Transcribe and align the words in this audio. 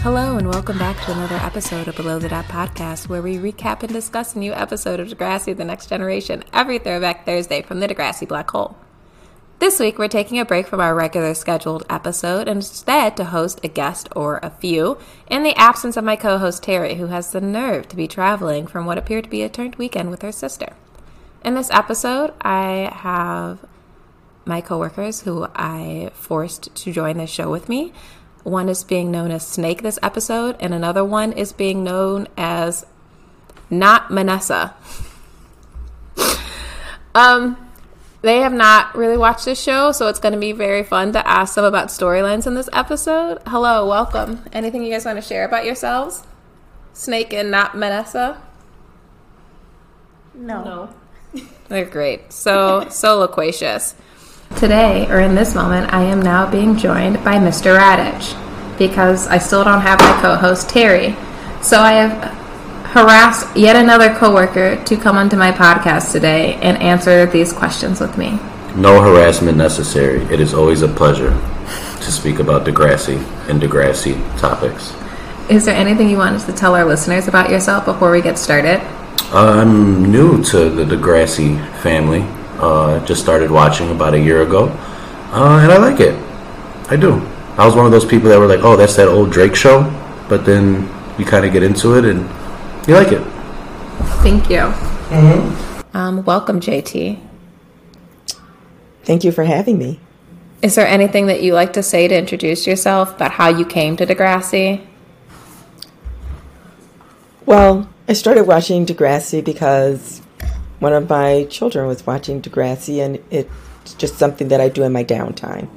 Hello, 0.00 0.36
and 0.36 0.48
welcome 0.50 0.76
back 0.78 1.02
to 1.04 1.12
another 1.12 1.36
episode 1.36 1.88
of 1.88 1.96
Below 1.96 2.18
the 2.18 2.28
Dot 2.28 2.44
podcast, 2.44 3.08
where 3.08 3.22
we 3.22 3.36
recap 3.36 3.82
and 3.82 3.92
discuss 3.92 4.36
a 4.36 4.38
new 4.38 4.52
episode 4.52 5.00
of 5.00 5.08
Degrassi 5.08 5.56
The 5.56 5.64
Next 5.64 5.88
Generation 5.88 6.44
every 6.52 6.78
Throwback 6.78 7.24
Thursday 7.24 7.62
from 7.62 7.80
the 7.80 7.88
Degrassi 7.88 8.28
Black 8.28 8.50
Hole. 8.50 8.76
This 9.60 9.78
week, 9.78 9.98
we're 9.98 10.08
taking 10.08 10.40
a 10.40 10.44
break 10.44 10.66
from 10.66 10.80
our 10.80 10.94
regular 10.94 11.32
scheduled 11.32 11.84
episode 11.88 12.48
and 12.48 12.56
instead 12.56 13.16
to 13.16 13.26
host 13.26 13.60
a 13.62 13.68
guest 13.68 14.08
or 14.14 14.40
a 14.42 14.50
few 14.50 14.98
in 15.28 15.44
the 15.44 15.54
absence 15.54 15.96
of 15.96 16.04
my 16.04 16.16
co 16.16 16.38
host 16.38 16.64
Terri, 16.64 16.96
who 16.96 17.06
has 17.06 17.30
the 17.30 17.40
nerve 17.40 17.88
to 17.88 17.96
be 17.96 18.08
traveling 18.08 18.66
from 18.66 18.84
what 18.84 18.98
appeared 18.98 19.24
to 19.24 19.30
be 19.30 19.42
a 19.42 19.48
turned 19.48 19.76
weekend 19.76 20.10
with 20.10 20.22
her 20.22 20.32
sister. 20.32 20.74
In 21.44 21.54
this 21.54 21.70
episode, 21.70 22.34
I 22.40 22.90
have 22.92 23.64
my 24.44 24.60
coworkers 24.60 25.22
who 25.22 25.46
I 25.54 26.10
forced 26.14 26.74
to 26.74 26.92
join 26.92 27.16
the 27.16 27.26
show 27.26 27.48
with 27.50 27.68
me. 27.68 27.92
One 28.42 28.68
is 28.68 28.82
being 28.82 29.10
known 29.10 29.30
as 29.30 29.46
Snake 29.46 29.82
this 29.82 30.00
episode, 30.02 30.56
and 30.58 30.74
another 30.74 31.04
one 31.04 31.32
is 31.32 31.52
being 31.52 31.84
known 31.84 32.26
as 32.36 32.84
Not 33.70 34.08
Manessa. 34.08 34.74
um, 37.14 37.63
they 38.24 38.38
have 38.38 38.54
not 38.54 38.96
really 38.96 39.18
watched 39.18 39.44
this 39.44 39.62
show, 39.62 39.92
so 39.92 40.08
it's 40.08 40.18
going 40.18 40.32
to 40.32 40.38
be 40.38 40.52
very 40.52 40.82
fun 40.82 41.12
to 41.12 41.28
ask 41.28 41.56
them 41.56 41.64
about 41.64 41.88
storylines 41.88 42.46
in 42.46 42.54
this 42.54 42.70
episode. 42.72 43.38
Hello, 43.46 43.86
welcome. 43.86 44.42
Anything 44.50 44.82
you 44.82 44.90
guys 44.90 45.04
want 45.04 45.18
to 45.18 45.22
share 45.22 45.44
about 45.44 45.66
yourselves? 45.66 46.22
Snake 46.94 47.34
and 47.34 47.50
Not 47.50 47.72
Manessa? 47.72 48.38
No. 50.32 50.64
No. 51.34 51.42
They're 51.68 51.84
great. 51.84 52.32
So, 52.32 52.88
so 52.88 53.18
loquacious. 53.18 53.94
Today, 54.56 55.06
or 55.10 55.20
in 55.20 55.34
this 55.34 55.54
moment, 55.54 55.92
I 55.92 56.04
am 56.04 56.22
now 56.22 56.50
being 56.50 56.78
joined 56.78 57.22
by 57.24 57.34
Mr. 57.34 57.78
Radich 57.78 58.78
because 58.78 59.28
I 59.28 59.36
still 59.36 59.64
don't 59.64 59.82
have 59.82 60.00
my 60.00 60.18
co 60.22 60.36
host 60.36 60.70
Terri. 60.70 61.14
So 61.62 61.78
I 61.78 61.92
have 61.92 62.43
harassed 62.94 63.56
yet 63.56 63.74
another 63.74 64.14
coworker 64.14 64.80
to 64.84 64.96
come 64.96 65.16
onto 65.16 65.36
my 65.36 65.50
podcast 65.50 66.12
today 66.12 66.54
and 66.62 66.80
answer 66.80 67.26
these 67.26 67.52
questions 67.52 67.98
with 67.98 68.16
me. 68.16 68.38
No 68.76 69.02
harassment 69.02 69.58
necessary. 69.58 70.22
It 70.32 70.38
is 70.38 70.54
always 70.54 70.82
a 70.82 70.86
pleasure 70.86 71.30
to 71.30 72.12
speak 72.12 72.38
about 72.38 72.64
Degrassi 72.64 73.18
and 73.50 73.60
Degrassi 73.60 74.14
topics. 74.38 74.94
Is 75.50 75.64
there 75.64 75.74
anything 75.74 76.08
you 76.08 76.18
wanted 76.18 76.42
to 76.42 76.52
tell 76.52 76.76
our 76.76 76.84
listeners 76.84 77.26
about 77.26 77.50
yourself 77.50 77.84
before 77.84 78.12
we 78.12 78.22
get 78.22 78.38
started? 78.38 78.80
I'm 79.32 80.12
new 80.12 80.44
to 80.44 80.70
the 80.70 80.84
Degrassi 80.84 81.58
family. 81.78 82.22
Uh, 82.60 83.04
just 83.04 83.20
started 83.20 83.50
watching 83.50 83.90
about 83.90 84.14
a 84.14 84.20
year 84.20 84.42
ago, 84.42 84.68
uh, 85.32 85.58
and 85.60 85.72
I 85.72 85.78
like 85.78 85.98
it. 85.98 86.14
I 86.90 86.94
do. 86.94 87.14
I 87.58 87.66
was 87.66 87.74
one 87.74 87.86
of 87.86 87.90
those 87.90 88.04
people 88.04 88.28
that 88.28 88.38
were 88.38 88.46
like, 88.46 88.60
"Oh, 88.62 88.76
that's 88.76 88.94
that 88.94 89.08
old 89.08 89.32
Drake 89.32 89.56
show," 89.56 89.82
but 90.28 90.46
then 90.46 90.88
you 91.18 91.24
kind 91.24 91.44
of 91.44 91.52
get 91.52 91.64
into 91.64 91.98
it 91.98 92.04
and 92.04 92.28
you 92.88 92.94
like 92.94 93.12
it. 93.12 93.22
Thank 94.22 94.50
you. 94.50 94.72
Um, 95.94 96.24
welcome, 96.24 96.60
JT. 96.60 97.20
Thank 99.04 99.24
you 99.24 99.32
for 99.32 99.44
having 99.44 99.78
me. 99.78 100.00
Is 100.62 100.74
there 100.74 100.86
anything 100.86 101.26
that 101.26 101.42
you 101.42 101.52
like 101.52 101.74
to 101.74 101.82
say 101.82 102.08
to 102.08 102.16
introduce 102.16 102.66
yourself 102.66 103.16
about 103.16 103.32
how 103.32 103.48
you 103.48 103.66
came 103.66 103.96
to 103.98 104.06
Degrassi? 104.06 104.84
Well, 107.44 107.88
I 108.08 108.14
started 108.14 108.44
watching 108.44 108.86
Degrassi 108.86 109.44
because 109.44 110.22
one 110.78 110.94
of 110.94 111.08
my 111.08 111.44
children 111.50 111.86
was 111.86 112.06
watching 112.06 112.40
Degrassi, 112.40 113.04
and 113.04 113.22
it's 113.30 113.94
just 113.94 114.16
something 114.16 114.48
that 114.48 114.60
I 114.60 114.68
do 114.68 114.82
in 114.82 114.92
my 114.92 115.04
downtime. 115.04 115.68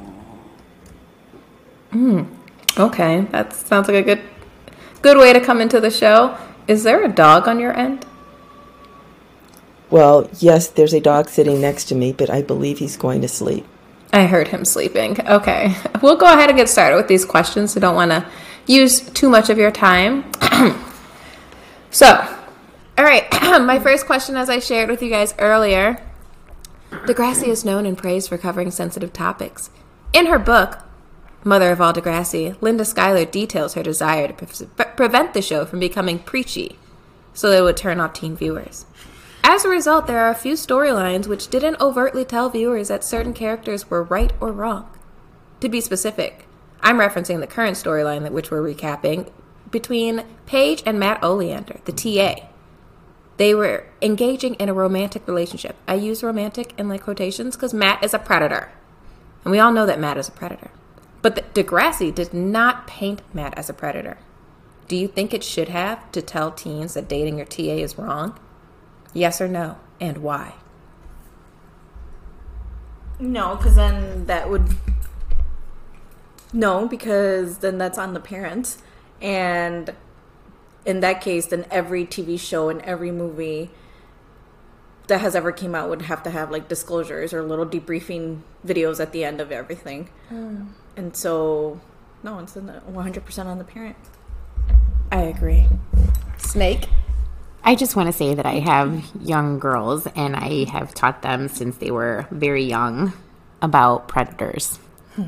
Okay, 2.78 3.22
that 3.32 3.54
sounds 3.54 3.88
like 3.88 3.98
a 3.98 4.04
good 4.04 4.22
good 5.02 5.18
way 5.18 5.34
to 5.34 5.40
come 5.42 5.62
into 5.62 5.80
the 5.80 5.90
show. 5.90 6.38
Is 6.68 6.84
there 6.84 7.04
a 7.04 7.08
dog 7.08 7.48
on 7.48 7.60
your 7.60 7.76
end? 7.78 8.06
Well, 9.90 10.30
yes, 10.40 10.68
there's 10.68 10.94
a 10.94 11.00
dog 11.00 11.30
sitting 11.30 11.62
next 11.62 11.86
to 11.86 11.96
me, 11.96 12.12
but 12.12 12.30
I 12.30 12.42
believe 12.42 12.80
he's 12.80 12.98
going 12.98 13.22
to 13.22 13.28
sleep. 13.28 13.66
I 14.12 14.26
heard 14.26 14.50
him 14.50 14.66
sleeping. 14.66 15.20
Okay. 15.28 15.76
We'll 16.02 16.18
go 16.18 16.32
ahead 16.32 16.50
and 16.50 16.58
get 16.58 16.70
started 16.70 16.96
with 16.96 17.08
these 17.08 17.26
questions. 17.26 17.74
So 17.74 17.80
don't 17.80 17.96
want 17.96 18.12
to 18.12 18.26
use 18.68 19.02
too 19.02 19.30
much 19.30 19.50
of 19.50 19.58
your 19.58 19.72
time. 19.72 20.32
so, 21.90 22.38
all 22.98 23.04
right. 23.04 23.26
My 23.42 23.80
first 23.80 24.06
question, 24.06 24.38
as 24.38 24.48
I 24.48 24.60
shared 24.60 24.90
with 24.90 25.02
you 25.02 25.10
guys 25.10 25.34
earlier, 25.40 26.00
Degrassi 26.92 27.48
is 27.48 27.66
known 27.66 27.86
and 27.86 27.98
praised 27.98 28.30
for 28.30 28.38
covering 28.38 28.70
sensitive 28.70 29.12
topics. 29.12 29.72
In 30.14 30.28
her 30.28 30.38
book, 30.38 30.80
Mother 31.44 31.72
of 31.72 31.80
All 31.80 31.94
Degrassi, 31.94 32.60
Linda 32.62 32.84
Schuyler 32.84 33.26
details 33.26 33.74
her 33.76 33.84
desire 33.84 34.28
to 34.28 34.34
pre- 34.34 34.86
prevent 34.96 35.34
the 35.34 35.42
show 35.42 35.66
from 35.66 35.80
becoming 35.80 36.20
preachy 36.20 36.78
so 37.34 37.50
that 37.50 37.60
it 37.60 37.64
would 37.64 37.78
turn 37.78 38.00
off 38.00 38.14
teen 38.14 38.36
viewers. 38.36 38.86
As 39.44 39.64
a 39.64 39.70
result, 39.70 40.08
there 40.08 40.20
are 40.20 40.30
a 40.30 40.36
few 40.36 40.56
storylines 40.56 41.28
which 41.28 41.48
didn't 41.48 41.80
overtly 41.80 42.26
tell 42.26 42.50
viewers 42.50 42.90
that 42.90 43.04
certain 43.04 43.34
characters 43.34 43.90
were 43.90 44.04
right 44.04 44.34
or 44.42 44.52
wrong. 44.52 44.90
To 45.62 45.70
be 45.70 45.80
specific, 45.80 46.46
I'm 46.82 46.98
referencing 46.98 47.40
the 47.40 47.48
current 47.48 47.78
storyline 47.78 48.30
which 48.32 48.52
we're 48.52 48.62
recapping 48.62 49.32
between 49.72 50.24
Paige 50.46 50.84
and 50.86 51.00
Matt 51.00 51.24
Oleander, 51.24 51.80
the 51.86 51.92
TA. 51.92 52.48
They 53.38 53.54
were 53.54 53.86
engaging 54.02 54.56
in 54.56 54.70
a 54.70 54.74
romantic 54.74 55.28
relationship. 55.28 55.76
I 55.88 55.96
use 55.96 56.24
romantic 56.24 56.74
in 56.78 56.90
like 56.90 57.04
quotations 57.04 57.56
because 57.56 57.74
Matt 57.74 58.04
is 58.04 58.14
a 58.14 58.20
predator. 58.20 58.72
And 59.44 59.52
we 59.52 59.60
all 59.60 59.72
know 59.72 59.86
that 59.86 60.00
Matt 60.00 60.18
is 60.18 60.28
a 60.28 60.32
predator. 60.32 60.72
But 61.22 61.36
the, 61.36 61.64
Degrassi 61.64 62.14
did 62.14 62.34
not 62.34 62.88
paint 62.88 63.22
Matt 63.34 63.58
as 63.58 63.70
a 63.70 63.74
predator. 63.74 64.18
Do 64.88 64.96
you 64.96 65.08
think 65.08 65.34
it 65.34 65.44
should 65.44 65.70
have 65.70 66.12
to 66.14 66.22
tell 66.22 66.52
teens 66.52 66.94
that 66.94 67.10
dating 67.10 67.38
your 67.38 67.46
TA 67.46 67.62
is 67.62 67.98
wrong? 67.98 68.40
Yes 69.14 69.42
or 69.42 69.48
no, 69.48 69.78
and 70.00 70.20
why? 70.20 70.56
No, 73.20 73.56
because 73.56 73.76
then 73.76 74.28
that 74.28 74.50
would. 74.50 74.68
No, 76.54 76.88
because 76.88 77.58
then 77.58 77.78
that's 77.78 77.98
on 77.98 78.14
the 78.14 78.20
parents. 78.20 78.78
And 79.22 79.94
in 80.86 81.00
that 81.02 81.20
case, 81.22 81.48
then 81.48 81.66
every 81.70 82.06
TV 82.06 82.40
show 82.40 82.70
and 82.70 82.82
every 82.84 83.12
movie 83.12 83.72
that 85.08 85.22
has 85.22 85.36
ever 85.36 85.52
came 85.52 85.74
out 85.74 85.90
would 85.90 86.04
have 86.04 86.22
to 86.24 86.30
have 86.30 86.52
like 86.52 86.68
disclosures 86.68 87.34
or 87.34 87.42
little 87.42 87.66
debriefing 87.66 88.42
videos 88.66 89.00
at 89.00 89.12
the 89.12 89.24
end 89.24 89.42
of 89.42 89.52
everything. 89.52 90.10
Hmm. 90.30 90.68
And 90.98 91.16
so, 91.16 91.80
no, 92.24 92.40
it's 92.40 92.56
100% 92.56 93.46
on 93.46 93.58
the 93.60 93.64
parent. 93.64 93.96
I 95.12 95.22
agree. 95.22 95.68
Snake? 96.38 96.90
I 97.64 97.76
just 97.76 97.96
want 97.96 98.08
to 98.08 98.14
say 98.14 98.34
that 98.34 98.46
I 98.46 98.60
have 98.60 99.06
young 99.22 99.60
girls 99.60 100.08
and 100.16 100.36
I 100.36 100.66
have 100.72 100.94
taught 100.94 101.22
them 101.22 101.48
since 101.50 101.78
they 101.78 101.92
were 101.92 102.26
very 102.32 102.64
young 102.64 103.14
about 103.62 104.08
predators. 104.08 104.78
Hmm. 105.16 105.24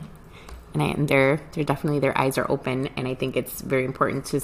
And, 0.73 0.83
I, 0.83 0.85
and 0.87 1.07
they're 1.07 1.41
they're 1.51 1.63
definitely 1.63 1.99
their 1.99 2.17
eyes 2.17 2.37
are 2.37 2.49
open 2.49 2.87
and 2.95 3.07
I 3.07 3.15
think 3.15 3.35
it's 3.35 3.61
very 3.61 3.83
important 3.85 4.25
to 4.27 4.41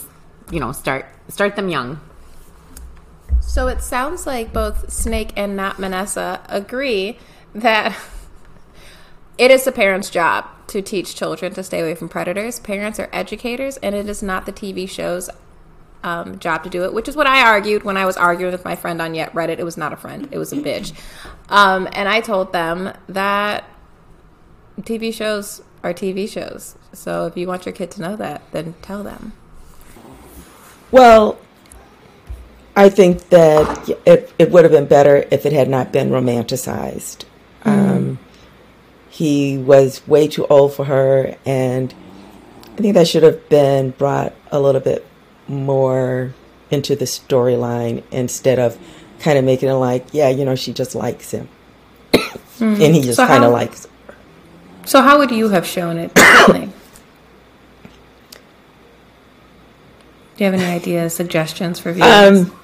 you 0.51 0.59
know 0.59 0.71
start 0.71 1.05
start 1.29 1.55
them 1.55 1.69
young. 1.69 2.01
So 3.39 3.67
it 3.67 3.81
sounds 3.81 4.27
like 4.27 4.51
both 4.51 4.91
Snake 4.91 5.31
and 5.37 5.55
Not 5.55 5.77
Manessa 5.77 6.41
agree 6.49 7.17
that 7.53 7.95
it 9.37 9.51
is 9.51 9.63
the 9.63 9.71
parents' 9.71 10.09
job 10.09 10.45
to 10.67 10.81
teach 10.81 11.15
children 11.15 11.53
to 11.53 11.63
stay 11.63 11.81
away 11.81 11.95
from 11.95 12.09
predators. 12.09 12.59
Parents 12.59 12.99
are 12.99 13.09
educators, 13.13 13.77
and 13.77 13.95
it 13.95 14.09
is 14.09 14.23
not 14.23 14.45
the 14.45 14.51
TV 14.51 14.89
show's 14.89 15.29
um, 16.03 16.37
job 16.39 16.63
to 16.63 16.69
do 16.69 16.83
it, 16.83 16.93
which 16.93 17.07
is 17.07 17.15
what 17.15 17.27
I 17.27 17.41
argued 17.41 17.83
when 17.83 17.97
I 17.97 18.05
was 18.05 18.15
arguing 18.15 18.51
with 18.51 18.63
my 18.63 18.75
friend 18.75 19.01
on 19.01 19.15
Yet 19.15 19.33
Reddit. 19.33 19.59
It 19.59 19.63
was 19.63 19.77
not 19.77 19.91
a 19.91 19.97
friend, 19.97 20.29
it 20.31 20.37
was 20.37 20.53
a 20.53 20.57
bitch. 20.57 20.93
Um, 21.49 21.87
and 21.93 22.07
I 22.07 22.21
told 22.21 22.53
them 22.53 22.93
that 23.07 23.63
TV 24.81 25.13
shows 25.13 25.61
are 25.83 25.93
TV 25.93 26.29
shows. 26.29 26.75
So 26.93 27.25
if 27.25 27.35
you 27.35 27.47
want 27.47 27.65
your 27.65 27.73
kid 27.73 27.91
to 27.91 28.01
know 28.01 28.15
that, 28.15 28.41
then 28.51 28.75
tell 28.81 29.03
them. 29.03 29.33
Well, 30.91 31.39
I 32.75 32.89
think 32.89 33.29
that 33.29 33.89
it, 34.05 34.33
it 34.37 34.51
would 34.51 34.63
have 34.63 34.71
been 34.71 34.85
better 34.85 35.25
if 35.31 35.45
it 35.45 35.53
had 35.53 35.69
not 35.69 35.91
been 35.91 36.09
romanticized. 36.09 37.23
Um, 37.63 38.19
he 39.15 39.57
was 39.57 40.05
way 40.09 40.27
too 40.27 40.45
old 40.47 40.73
for 40.73 40.83
her, 40.83 41.37
and 41.45 41.93
I 42.73 42.81
think 42.81 42.95
that 42.95 43.07
should 43.07 43.23
have 43.23 43.47
been 43.47 43.91
brought 43.91 44.33
a 44.51 44.59
little 44.59 44.81
bit 44.81 45.07
more 45.47 46.33
into 46.69 46.97
the 46.97 47.05
storyline 47.05 48.03
instead 48.11 48.59
of 48.59 48.77
kind 49.19 49.37
of 49.37 49.45
making 49.45 49.69
it 49.69 49.73
like, 49.75 50.05
yeah, 50.11 50.27
you 50.27 50.43
know, 50.43 50.55
she 50.55 50.73
just 50.73 50.95
likes 50.95 51.31
him. 51.31 51.47
and 52.59 52.77
he 52.77 53.01
just 53.01 53.15
So 53.15 53.25
kind 53.25 53.45
of 53.45 53.53
likes 53.53 53.85
her. 53.85 54.15
So 54.83 55.01
how 55.01 55.17
would 55.17 55.31
you 55.31 55.47
have 55.47 55.65
shown 55.65 55.97
it? 55.97 56.13
Do 60.37 60.43
you 60.43 60.51
have 60.51 60.53
any 60.53 60.65
ideas, 60.65 61.15
suggestions 61.15 61.79
for 61.79 61.93
viewers? 61.93 62.49
Um, 62.49 62.59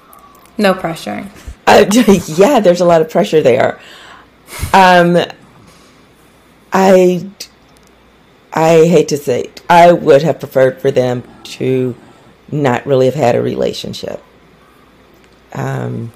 No 0.58 0.74
pressure. 0.74 1.26
Uh, 1.66 1.86
yeah, 2.26 2.60
there's 2.60 2.82
a 2.82 2.84
lot 2.84 3.00
of 3.00 3.08
pressure 3.08 3.40
there. 3.40 3.80
Um, 4.74 5.16
I, 6.72 7.28
I 8.52 8.86
hate 8.86 9.08
to 9.08 9.16
say, 9.16 9.42
it, 9.42 9.62
I 9.68 9.92
would 9.92 10.22
have 10.22 10.38
preferred 10.40 10.80
for 10.80 10.90
them 10.90 11.22
to 11.44 11.94
not 12.50 12.86
really 12.86 13.06
have 13.06 13.14
had 13.14 13.34
a 13.34 13.42
relationship. 13.42 14.22
Um, 15.52 16.12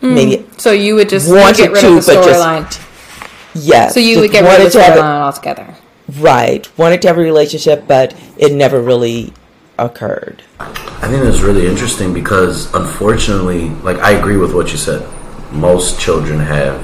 maybe 0.00 0.46
So 0.56 0.72
you 0.72 0.94
would 0.96 1.08
just 1.08 1.30
Wanted 1.30 1.56
get 1.56 1.72
rid 1.72 1.80
to, 1.82 1.98
of 1.98 2.04
the 2.06 2.12
storyline. 2.12 3.26
yes. 3.54 3.94
So 3.94 4.00
you 4.00 4.20
would 4.20 4.32
get 4.32 4.42
rid 4.42 4.66
of 4.66 4.72
the 4.72 4.78
a- 4.78 4.82
storyline 4.82 5.22
altogether. 5.22 5.74
Right, 6.18 6.68
wanted 6.76 7.02
to 7.02 7.08
have 7.08 7.18
a 7.18 7.20
relationship, 7.20 7.84
but 7.86 8.16
it 8.36 8.52
never 8.52 8.80
really 8.82 9.32
occurred. 9.78 10.42
I 10.58 11.06
think 11.08 11.22
that's 11.22 11.40
really 11.40 11.68
interesting 11.68 12.12
because 12.12 12.72
unfortunately, 12.74 13.68
like 13.84 13.98
I 13.98 14.12
agree 14.12 14.36
with 14.36 14.52
what 14.52 14.72
you 14.72 14.76
said. 14.78 15.08
Most 15.52 16.00
children 16.00 16.40
have 16.40 16.82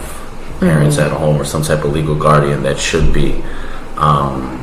parents 0.61 0.99
at 0.99 1.12
home 1.12 1.41
or 1.41 1.44
some 1.44 1.62
type 1.62 1.85
of 1.85 1.93
legal 1.93 2.14
guardian 2.14 2.62
that 2.62 2.79
should 2.79 3.12
be 3.12 3.43
um, 3.97 4.58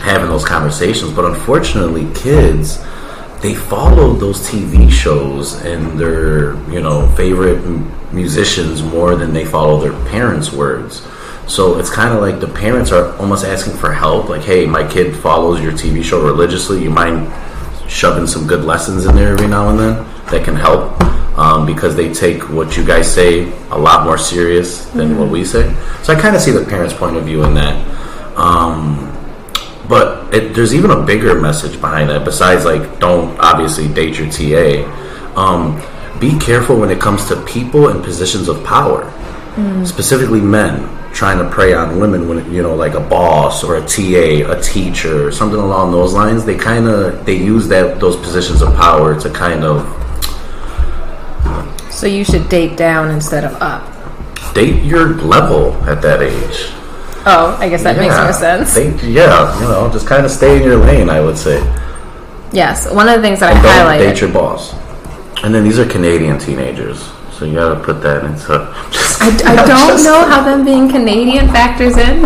having 0.00 0.28
those 0.28 0.44
conversations. 0.44 1.12
But 1.12 1.24
unfortunately, 1.24 2.12
kids 2.14 2.84
they 3.40 3.54
follow 3.54 4.14
those 4.14 4.40
TV 4.48 4.90
shows 4.90 5.62
and 5.62 5.98
their 5.98 6.54
you 6.70 6.80
know 6.80 7.08
favorite 7.12 7.64
musicians 8.12 8.82
more 8.82 9.14
than 9.14 9.32
they 9.32 9.44
follow 9.44 9.80
their 9.80 9.92
parents' 10.06 10.52
words. 10.52 11.06
So 11.46 11.78
it's 11.78 11.90
kind 11.90 12.12
of 12.12 12.20
like 12.20 12.40
the 12.40 12.48
parents 12.48 12.92
are 12.92 13.16
almost 13.16 13.44
asking 13.44 13.74
for 13.74 13.92
help. 13.92 14.28
Like, 14.28 14.42
hey, 14.42 14.66
my 14.66 14.86
kid 14.86 15.16
follows 15.16 15.62
your 15.62 15.72
TV 15.72 16.04
show 16.04 16.22
religiously. 16.22 16.82
You 16.82 16.90
mind 16.90 17.32
shoving 17.88 18.26
some 18.26 18.46
good 18.46 18.64
lessons 18.64 19.06
in 19.06 19.16
there 19.16 19.32
every 19.32 19.48
now 19.48 19.70
and 19.70 19.78
then 19.78 19.94
that 20.26 20.44
can 20.44 20.54
help 20.56 20.98
um, 21.38 21.64
because 21.64 21.94
they 21.94 22.12
take 22.12 22.50
what 22.50 22.76
you 22.76 22.84
guys 22.84 23.12
say 23.12 23.50
a 23.70 23.78
lot 23.78 24.04
more 24.04 24.18
serious 24.18 24.86
than 24.86 25.16
what 25.18 25.28
we 25.28 25.44
say. 25.44 25.72
So 26.02 26.12
I 26.12 26.20
kind 26.20 26.34
of 26.34 26.42
see 26.42 26.50
the 26.50 26.64
parents' 26.64 26.92
point 26.92 27.16
of 27.16 27.24
view 27.24 27.44
in 27.44 27.54
that. 27.54 28.36
Um, 28.36 29.04
but 29.88 30.34
it, 30.34 30.52
there's 30.52 30.74
even 30.74 30.90
a 30.90 31.00
bigger 31.00 31.40
message 31.40 31.80
behind 31.80 32.10
that 32.10 32.24
besides 32.24 32.64
like 32.64 32.98
don't 32.98 33.38
obviously 33.38 33.86
date 33.88 34.18
your 34.18 34.28
TA. 34.28 34.84
Um, 35.36 35.80
be 36.18 36.36
careful 36.40 36.78
when 36.80 36.90
it 36.90 37.00
comes 37.00 37.26
to 37.26 37.40
people 37.44 37.88
in 37.88 38.02
positions 38.02 38.48
of 38.48 38.64
power, 38.64 39.08
specifically 39.86 40.40
men 40.40 40.96
trying 41.14 41.38
to 41.38 41.48
prey 41.48 41.72
on 41.72 42.00
women 42.00 42.28
when 42.28 42.52
you 42.52 42.62
know 42.62 42.74
like 42.74 42.94
a 42.94 43.00
boss 43.00 43.62
or 43.62 43.76
a 43.76 43.80
TA, 43.86 44.50
a 44.50 44.60
teacher, 44.60 45.30
something 45.30 45.60
along 45.60 45.92
those 45.92 46.12
lines. 46.12 46.44
They 46.44 46.56
kind 46.56 46.88
of 46.88 47.24
they 47.24 47.36
use 47.36 47.68
that 47.68 48.00
those 48.00 48.16
positions 48.16 48.60
of 48.60 48.74
power 48.74 49.18
to 49.20 49.30
kind 49.30 49.62
of 49.62 49.86
So 51.98 52.06
you 52.06 52.24
should 52.24 52.48
date 52.48 52.76
down 52.76 53.10
instead 53.10 53.42
of 53.42 53.60
up. 53.60 53.82
date 54.54 54.84
your 54.84 55.14
level 55.16 55.72
at 55.82 56.00
that 56.02 56.22
age. 56.22 56.70
Oh, 57.26 57.56
I 57.58 57.68
guess 57.68 57.82
that 57.82 57.96
makes 57.96 58.14
more 58.14 58.32
sense. 58.32 58.72
Date, 58.72 59.02
yeah, 59.02 59.52
you 59.60 59.66
know, 59.66 59.90
just 59.92 60.06
kind 60.06 60.24
of 60.24 60.30
stay 60.30 60.58
in 60.58 60.62
your 60.62 60.76
lane. 60.76 61.10
I 61.10 61.20
would 61.20 61.36
say. 61.36 61.58
yes, 62.52 62.88
one 62.94 63.08
of 63.08 63.16
the 63.16 63.20
things 63.20 63.40
that 63.40 63.50
I 63.52 63.60
Don't 63.60 63.98
highlighted. 63.98 64.12
date 64.12 64.20
your 64.20 64.30
boss. 64.32 64.74
And 65.42 65.52
then 65.52 65.64
these 65.64 65.80
are 65.80 65.86
Canadian 65.88 66.38
teenagers, 66.38 67.02
so 67.32 67.44
you 67.44 67.54
gotta 67.54 67.80
put 67.82 68.00
that 68.02 68.22
into. 68.22 68.52
I, 68.52 69.34
I 69.44 69.66
don't 69.66 70.04
know 70.04 70.24
how 70.24 70.44
them 70.44 70.64
being 70.64 70.88
Canadian 70.88 71.48
factors 71.48 71.96
in. 71.96 72.22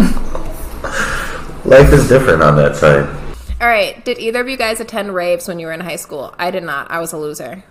Life 1.65 1.91
is 1.95 2.09
different 2.11 2.43
on 2.43 2.57
that 2.57 2.77
side. 2.77 3.09
All 3.59 3.69
right, 3.69 4.05
did 4.05 4.19
either 4.19 4.43
of 4.43 4.49
you 4.51 4.59
guys 4.59 4.81
attend 4.81 5.15
raves 5.15 5.49
when 5.49 5.59
you 5.59 5.67
were 5.67 5.73
in 5.73 5.81
high 5.81 5.97
school? 5.97 6.35
I 6.39 6.51
did 6.51 6.63
not. 6.63 6.91
I 6.91 7.01
was 7.01 7.15
a 7.15 7.17
loser. 7.17 7.65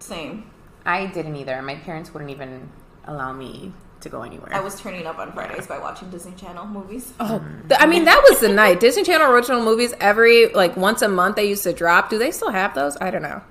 Same. 0.00 0.44
I 0.86 1.06
didn't 1.06 1.36
either. 1.36 1.60
My 1.60 1.74
parents 1.74 2.14
wouldn't 2.14 2.30
even 2.30 2.70
allow 3.04 3.32
me 3.32 3.72
to 4.00 4.08
go 4.08 4.22
anywhere. 4.22 4.54
I 4.54 4.60
was 4.60 4.80
turning 4.80 5.06
up 5.06 5.18
on 5.18 5.32
Fridays 5.32 5.66
by 5.66 5.78
watching 5.78 6.10
Disney 6.10 6.32
Channel 6.32 6.66
movies. 6.66 7.12
Oh, 7.18 7.42
th- 7.68 7.80
I 7.80 7.86
mean 7.86 8.04
that 8.04 8.24
was 8.28 8.40
the 8.40 8.48
night. 8.48 8.80
Disney 8.80 9.02
Channel 9.02 9.30
original 9.30 9.62
movies 9.62 9.92
every 10.00 10.48
like 10.48 10.76
once 10.76 11.02
a 11.02 11.08
month 11.08 11.36
they 11.36 11.48
used 11.48 11.64
to 11.64 11.72
drop. 11.72 12.08
Do 12.08 12.18
they 12.18 12.30
still 12.30 12.50
have 12.50 12.74
those? 12.74 12.96
I 13.00 13.10
don't 13.10 13.22
know. 13.22 13.42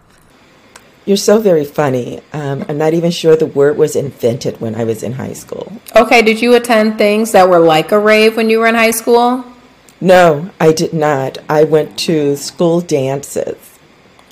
You're 1.05 1.17
so 1.17 1.39
very 1.39 1.65
funny. 1.65 2.21
Um, 2.33 2.65
I'm 2.67 2.79
not 2.79 2.93
even 2.95 3.11
sure 3.11 3.35
the 3.35 3.45
word 3.45 3.77
was 3.77 3.95
invented 3.95 4.59
when 4.59 4.73
I 4.73 4.85
was 4.85 5.03
in 5.03 5.11
high 5.11 5.33
school. 5.33 5.71
Okay, 5.95 6.23
did 6.23 6.41
you 6.41 6.55
attend 6.55 6.97
things 6.97 7.31
that 7.33 7.47
were 7.47 7.59
like 7.59 7.91
a 7.91 7.99
rave 7.99 8.35
when 8.35 8.49
you 8.49 8.57
were 8.59 8.65
in 8.65 8.73
high 8.73 8.91
school? 8.91 9.43
No, 10.01 10.49
I 10.59 10.71
did 10.71 10.93
not. 10.93 11.37
I 11.47 11.63
went 11.63 11.97
to 11.99 12.35
school 12.35 12.81
dances. 12.81 13.74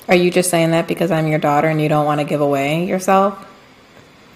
Are 0.08 0.14
you 0.14 0.30
just 0.30 0.50
saying 0.50 0.72
that 0.72 0.86
because 0.86 1.10
I'm 1.10 1.26
your 1.26 1.38
daughter 1.38 1.68
and 1.68 1.80
you 1.80 1.88
don't 1.88 2.04
want 2.04 2.20
to 2.20 2.24
give 2.26 2.40
away 2.40 2.84
yourself? 2.84 3.46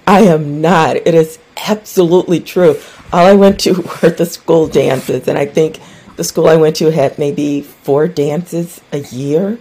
I 0.06 0.20
am 0.20 0.62
not. 0.62 0.96
It 0.96 1.14
is 1.14 1.38
absolutely 1.68 2.40
true. 2.40 2.76
All 3.12 3.26
I 3.26 3.34
went 3.34 3.60
to 3.60 3.72
were 4.02 4.10
the 4.10 4.24
school 4.24 4.66
dances, 4.66 5.28
and 5.28 5.36
I 5.36 5.44
think 5.44 5.80
the 6.16 6.24
school 6.24 6.48
I 6.48 6.56
went 6.56 6.76
to 6.76 6.90
had 6.90 7.18
maybe 7.18 7.60
four 7.60 8.08
dances 8.08 8.80
a 8.92 8.98
year. 8.98 9.58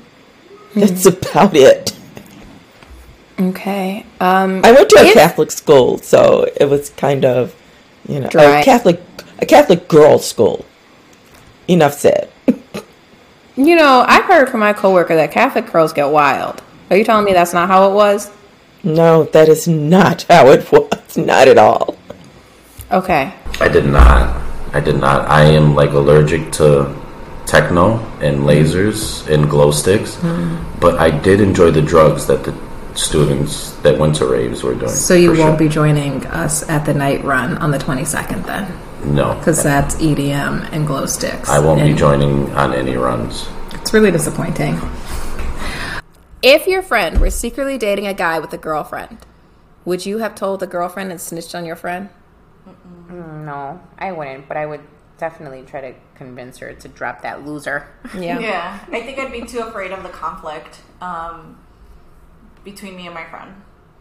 That's 0.76 1.06
about 1.06 1.56
it. 1.56 1.94
Okay. 3.40 4.06
Um 4.20 4.62
I 4.64 4.72
went 4.72 4.90
to 4.90 5.00
a 5.00 5.14
Catholic 5.14 5.52
school, 5.52 5.98
so 6.00 6.48
it 6.56 6.70
was 6.70 6.90
kind 6.92 7.26
of, 7.26 7.56
you 8.08 8.20
know, 8.20 8.30
Dry. 8.30 8.62
a 8.62 8.64
Catholic 8.64 9.02
a 9.40 9.46
Catholic 9.46 9.88
girls' 9.88 10.28
school. 10.28 10.66
Enough 11.68 11.94
said. 11.94 12.32
You 13.58 13.76
know, 13.76 14.06
I've 14.08 14.26
heard 14.26 14.50
from 14.50 14.60
my 14.60 14.72
coworker 14.72 15.16
that 15.16 15.32
Catholic 15.32 15.72
girls 15.72 15.92
get 15.92 16.06
wild. 16.06 16.62
Are 16.90 16.98
you 16.98 17.04
telling 17.04 17.26
me 17.26 17.34
that's 17.34 17.54
not 17.54 17.68
how 17.68 17.90
it 17.90 17.94
was? 17.94 18.32
No, 18.84 19.24
that 19.26 19.50
is 19.50 19.68
not 19.68 20.24
how 20.24 20.48
it 20.50 20.72
was. 20.72 21.18
Not 21.18 21.48
at 21.48 21.58
all. 21.58 21.98
Okay. 22.92 23.34
I 23.60 23.68
did 23.68 23.86
not. 23.86 24.42
I 24.74 24.80
did 24.80 24.98
not. 24.98 25.28
I 25.28 25.46
am 25.46 25.74
like 25.74 25.92
allergic 25.92 26.52
to 26.54 26.96
techno 27.48 27.98
and 28.22 28.42
lasers 28.42 29.28
and 29.28 29.50
glow 29.50 29.72
sticks, 29.72 30.16
hmm. 30.16 30.58
but 30.80 31.00
I 31.00 31.10
did 31.10 31.42
enjoy 31.42 31.72
the 31.72 31.82
drugs 31.82 32.28
that 32.28 32.44
the 32.44 32.56
students 32.94 33.72
that 33.78 33.98
went 33.98 34.16
to 34.18 34.28
raves 34.28 34.64
were 34.64 34.76
doing. 34.76 34.90
So 34.90 35.14
you 35.16 35.30
won't 35.30 35.40
sure. 35.40 35.58
be 35.58 35.70
joining 35.70 36.26
us 36.28 36.68
at 36.70 36.86
the 36.86 36.94
night 36.94 37.24
run 37.24 37.58
on 37.58 37.72
the 37.72 37.78
22nd 37.78 38.46
then? 38.46 38.87
No, 39.06 39.36
Because 39.36 39.64
that's 39.64 39.96
EDM 39.96 40.72
and 40.72 40.86
glow 40.88 41.06
sticks. 41.06 41.50
I 41.50 41.60
won't 41.60 41.82
be 41.82 41.90
And 41.90 41.98
joining 41.98 42.52
on 42.54 42.74
any 42.74 42.96
runs. 42.96 43.48
It's 43.74 43.94
really 43.94 44.12
disappointing. 44.12 44.80
If 46.42 46.68
your 46.68 46.82
friend 46.82 47.20
were 47.20 47.30
secretly 47.30 47.78
dating 47.78 48.08
a 48.08 48.14
guy 48.14 48.40
with 48.40 48.54
a 48.54 48.58
girlfriend, 48.58 49.18
would 49.86 50.06
you 50.06 50.20
have 50.20 50.36
told 50.36 50.60
the 50.60 50.68
girlfriend 50.68 51.12
and 51.12 51.20
snitched 51.22 51.56
on 51.56 51.66
your 51.66 51.76
friend? 51.76 52.10
no, 53.10 53.80
I 53.98 54.12
wouldn't, 54.12 54.48
but 54.48 54.58
I 54.58 54.66
would 54.66 54.82
definitely 55.18 55.64
try 55.64 55.82
to 55.82 55.94
convince 56.16 56.58
her 56.58 56.74
to 56.74 56.88
drop 56.90 57.22
that 57.22 57.46
loser. 57.46 57.88
Yeah. 58.18 58.40
Yeah, 58.48 58.80
I 58.92 59.02
think 59.02 59.18
I'd 59.18 59.32
be 59.32 59.42
too 59.46 59.60
afraid 59.60 59.92
of 59.92 60.04
the 60.04 60.10
conflict 60.10 60.82
um, 61.02 61.58
between 62.64 62.96
me 62.96 63.06
and 63.06 63.16
my 63.16 63.26
friend. 63.26 63.54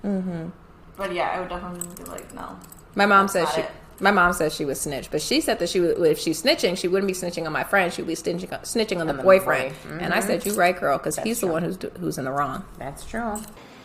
Mm-hmm. 0.05 0.49
But 0.97 1.15
yeah, 1.15 1.29
I 1.31 1.41
would 1.41 1.49
definitely 1.49 1.87
be 2.05 2.11
like, 2.11 2.35
no. 2.35 2.59
My 2.95 3.07
mom 3.07 3.29
says 3.29 3.53
she. 3.55 3.61
it. 3.61 3.71
My 3.99 4.11
mom 4.11 4.33
says 4.35 4.55
she 4.55 4.65
would 4.65 4.77
snitch, 4.77 5.11
but 5.11 5.23
she 5.23 5.41
said 5.41 5.59
that 5.59 5.69
she 5.71 5.81
would. 5.81 5.99
If 6.07 6.19
she's 6.19 6.43
snitching, 6.43 6.77
she 6.77 6.87
wouldn't 6.89 7.09
be 7.09 7.15
snitching 7.15 7.47
on 7.47 7.53
my 7.53 7.65
friend. 7.65 7.93
She 7.93 8.03
would 8.03 8.09
be 8.09 8.15
snitching, 8.15 8.49
snitching 8.63 9.01
on 9.01 9.07
the 9.07 9.15
the 9.15 9.23
boyfriend. 9.23 9.75
boy. 9.85 9.99
And 10.01 10.13
I 10.13 10.21
said, 10.21 10.45
"You're 10.45 10.55
right, 10.55 10.79
girl, 10.79 10.99
because 10.99 11.19
he's 11.19 11.41
the 11.41 11.47
one 11.47 11.63
who's 11.63 11.79
who's 11.99 12.19
in 12.19 12.25
the 12.25 12.33
wrong." 12.33 12.65
That's 12.79 13.05
true. 13.05 13.41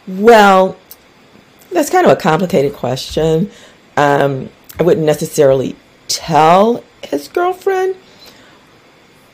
Well, 0.07 0.75
that's 1.71 1.89
kind 1.89 2.05
of 2.05 2.11
a 2.11 2.15
complicated 2.17 2.73
question. 2.73 3.51
Um, 3.95 4.49
I 4.79 4.83
wouldn't 4.83 5.05
necessarily 5.05 5.75
tell 6.07 6.83
his 7.03 7.27
girlfriend. 7.27 7.95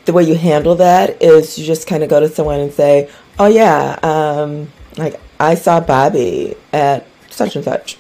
The 0.06 0.14
way 0.14 0.24
you 0.24 0.36
handle 0.36 0.76
that 0.76 1.22
is 1.22 1.58
you 1.58 1.66
just 1.66 1.88
kind 1.88 2.02
of 2.04 2.10
go 2.10 2.20
to 2.20 2.30
someone 2.30 2.60
and 2.60 2.72
say, 2.72 3.10
"Oh 3.40 3.48
yeah, 3.48 3.98
um, 4.04 4.72
like 4.96 5.20
I 5.40 5.56
saw 5.56 5.80
Bobby 5.80 6.56
at 6.72 7.06
such 7.30 7.56
and 7.56 7.66
such," 7.66 7.98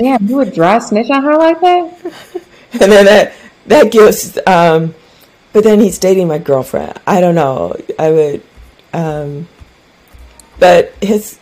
Damn, 0.00 0.26
you 0.26 0.36
would 0.36 0.54
dry 0.54 0.78
snitch 0.78 1.10
on 1.10 1.22
her 1.22 1.36
like 1.36 1.60
that? 1.60 2.14
and 2.72 2.90
then 2.90 3.04
that 3.04 3.34
that 3.66 3.92
gives. 3.92 4.38
Um, 4.46 4.94
but 5.52 5.62
then 5.62 5.78
he's 5.78 5.98
dating 5.98 6.26
my 6.26 6.38
girlfriend. 6.38 6.98
I 7.06 7.20
don't 7.20 7.34
know. 7.34 7.76
I 7.98 8.10
would, 8.10 8.42
um, 8.94 9.46
but 10.58 10.94
his. 11.02 11.38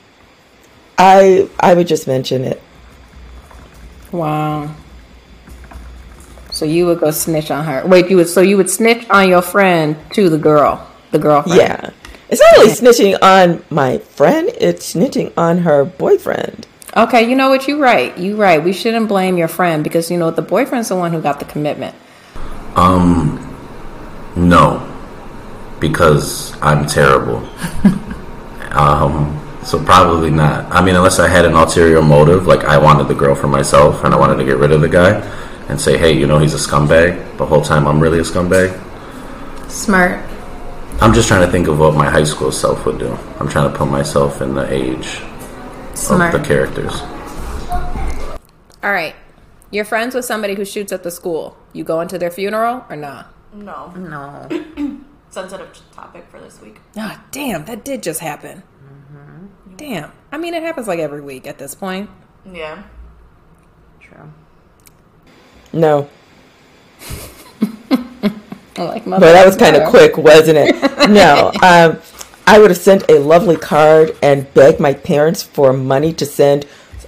I 0.99 1.49
I 1.61 1.75
would 1.75 1.87
just 1.87 2.09
mention 2.09 2.43
it. 2.43 2.61
Wow. 4.11 4.75
So 6.51 6.65
you 6.65 6.87
would 6.87 6.99
go 6.99 7.13
snitch 7.13 7.53
on 7.53 7.65
her. 7.65 7.87
Wait, 7.87 8.11
you 8.11 8.17
would. 8.17 8.29
So 8.29 8.41
you 8.41 8.57
would 8.57 8.71
snitch 8.71 9.09
on 9.09 9.29
your 9.29 9.43
friend 9.43 9.97
to 10.15 10.29
the 10.29 10.39
girl, 10.39 10.85
the 11.13 11.21
girlfriend. 11.21 11.61
Yeah. 11.61 11.91
It's 12.29 12.41
not 12.41 12.53
really 12.59 12.73
snitching 12.73 13.17
on 13.23 13.65
my 13.71 13.99
friend, 13.99 14.51
it's 14.61 14.95
snitching 14.95 15.33
on 15.37 15.59
her 15.59 15.85
boyfriend. 15.85 16.67
Okay, 16.99 17.31
you 17.31 17.37
know 17.37 17.49
what? 17.49 17.69
You 17.69 17.81
right. 17.81 18.19
You 18.19 18.35
right. 18.35 18.63
We 18.63 18.73
shouldn't 18.73 19.07
blame 19.07 19.39
your 19.39 19.47
friend 19.47 19.85
because 19.85 20.11
you 20.11 20.19
know 20.19 20.33
the 20.33 20.43
boyfriend's 20.43 20.89
the 20.89 20.97
one 20.97 21.13
who 21.13 21.23
got 21.23 21.39
the 21.39 21.45
commitment. 21.45 21.95
Um, 22.75 23.39
no, 24.35 24.83
because 25.79 26.61
I'm 26.61 26.87
terrible. 26.87 27.49
um, 28.73 29.41
So 29.63 29.79
probably 29.85 30.31
not. 30.31 30.65
I 30.75 30.85
mean, 30.85 30.97
unless 30.97 31.21
I 31.21 31.29
had 31.29 31.45
an 31.45 31.55
ulterior 31.55 32.03
motive, 32.03 32.49
like 32.49 32.65
I 32.65 32.79
wanted 32.79 33.07
the 33.07 33.15
girl 33.15 33.37
for 33.37 33.47
myself 33.47 34.03
and 34.03 34.13
I 34.13 34.19
wanted 34.19 34.37
to 34.37 34.45
get 34.45 34.57
rid 34.57 34.73
of 34.73 34.81
the 34.81 34.89
guy 34.89 35.21
and 35.69 35.81
say, 35.81 35.99
hey, 35.99 36.19
you 36.19 36.27
know, 36.27 36.39
he's 36.39 36.55
a 36.55 36.57
scumbag. 36.57 37.37
The 37.37 37.47
whole 37.47 37.63
time 37.63 37.87
I'm 37.87 38.01
really 38.01 38.19
a 38.19 38.23
scumbag. 38.23 38.75
Smart. 39.71 40.25
I'm 41.01 41.15
just 41.15 41.29
trying 41.29 41.47
to 41.47 41.53
think 41.53 41.69
of 41.69 41.79
what 41.79 41.95
my 41.95 42.11
high 42.11 42.25
school 42.25 42.51
self 42.51 42.85
would 42.87 42.99
do. 42.99 43.13
I'm 43.39 43.49
trying 43.49 43.71
to 43.71 43.79
put 43.79 43.89
myself 43.89 44.41
in 44.41 44.57
the 44.57 44.73
age 44.73 45.23
Smart. 46.07 46.35
of 46.35 46.41
the 46.43 46.47
characters. 46.47 46.93
All 48.83 48.93
right. 48.93 49.15
You're 49.71 49.85
friends 49.85 50.15
with 50.15 50.25
somebody 50.25 50.55
who 50.55 50.65
shoots 50.65 50.93
at 50.93 51.03
the 51.03 51.11
school. 51.11 51.57
You 51.73 51.85
go 51.85 52.01
into 52.01 52.19
their 52.19 52.31
funeral 52.31 52.85
or 52.89 52.97
nah? 52.97 53.25
No. 53.53 53.93
No. 53.97 54.49
Sensitive 55.31 55.79
topic 55.93 56.27
for 56.31 56.41
this 56.41 56.61
week. 56.61 56.81
Ah, 56.97 57.23
damn, 57.31 57.65
that 57.67 57.85
did 57.85 58.03
just 58.03 58.21
happen. 58.21 58.63
Damn. 59.77 60.11
I 60.33 60.39
mean, 60.39 60.55
it 60.55 60.63
happens 60.63 60.89
like 60.89 60.99
every 60.99 61.21
week 61.21 61.47
at 61.47 61.59
this 61.59 61.75
point. 61.75 62.11
Yeah. 62.51 62.83
True. 64.01 64.33
No. 65.73 66.09
I 67.91 68.83
like 68.83 69.05
But 69.05 69.21
that 69.21 69.47
was 69.47 69.57
kind 69.57 69.77
of 69.77 69.89
quick, 69.89 70.17
wasn't 70.17 70.59
it? 70.59 70.75
No. 71.09 71.51
Um, 71.63 71.99
I 72.49 72.59
would 72.59 72.71
have 72.71 72.79
sent 72.79 73.11
a 73.11 73.19
lovely 73.19 73.59
card 73.59 74.17
and 74.23 74.53
begged 74.55 74.81
my 74.81 74.95
parents 74.95 75.43
for 75.43 75.75
money 75.75 76.15
to 76.15 76.25
send 76.25 76.65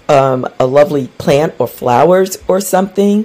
um, 0.06 0.46
a 0.60 0.66
lovely 0.66 1.06
plant 1.16 1.54
or 1.58 1.66
flowers 1.66 2.36
or 2.46 2.60
something. 2.60 3.24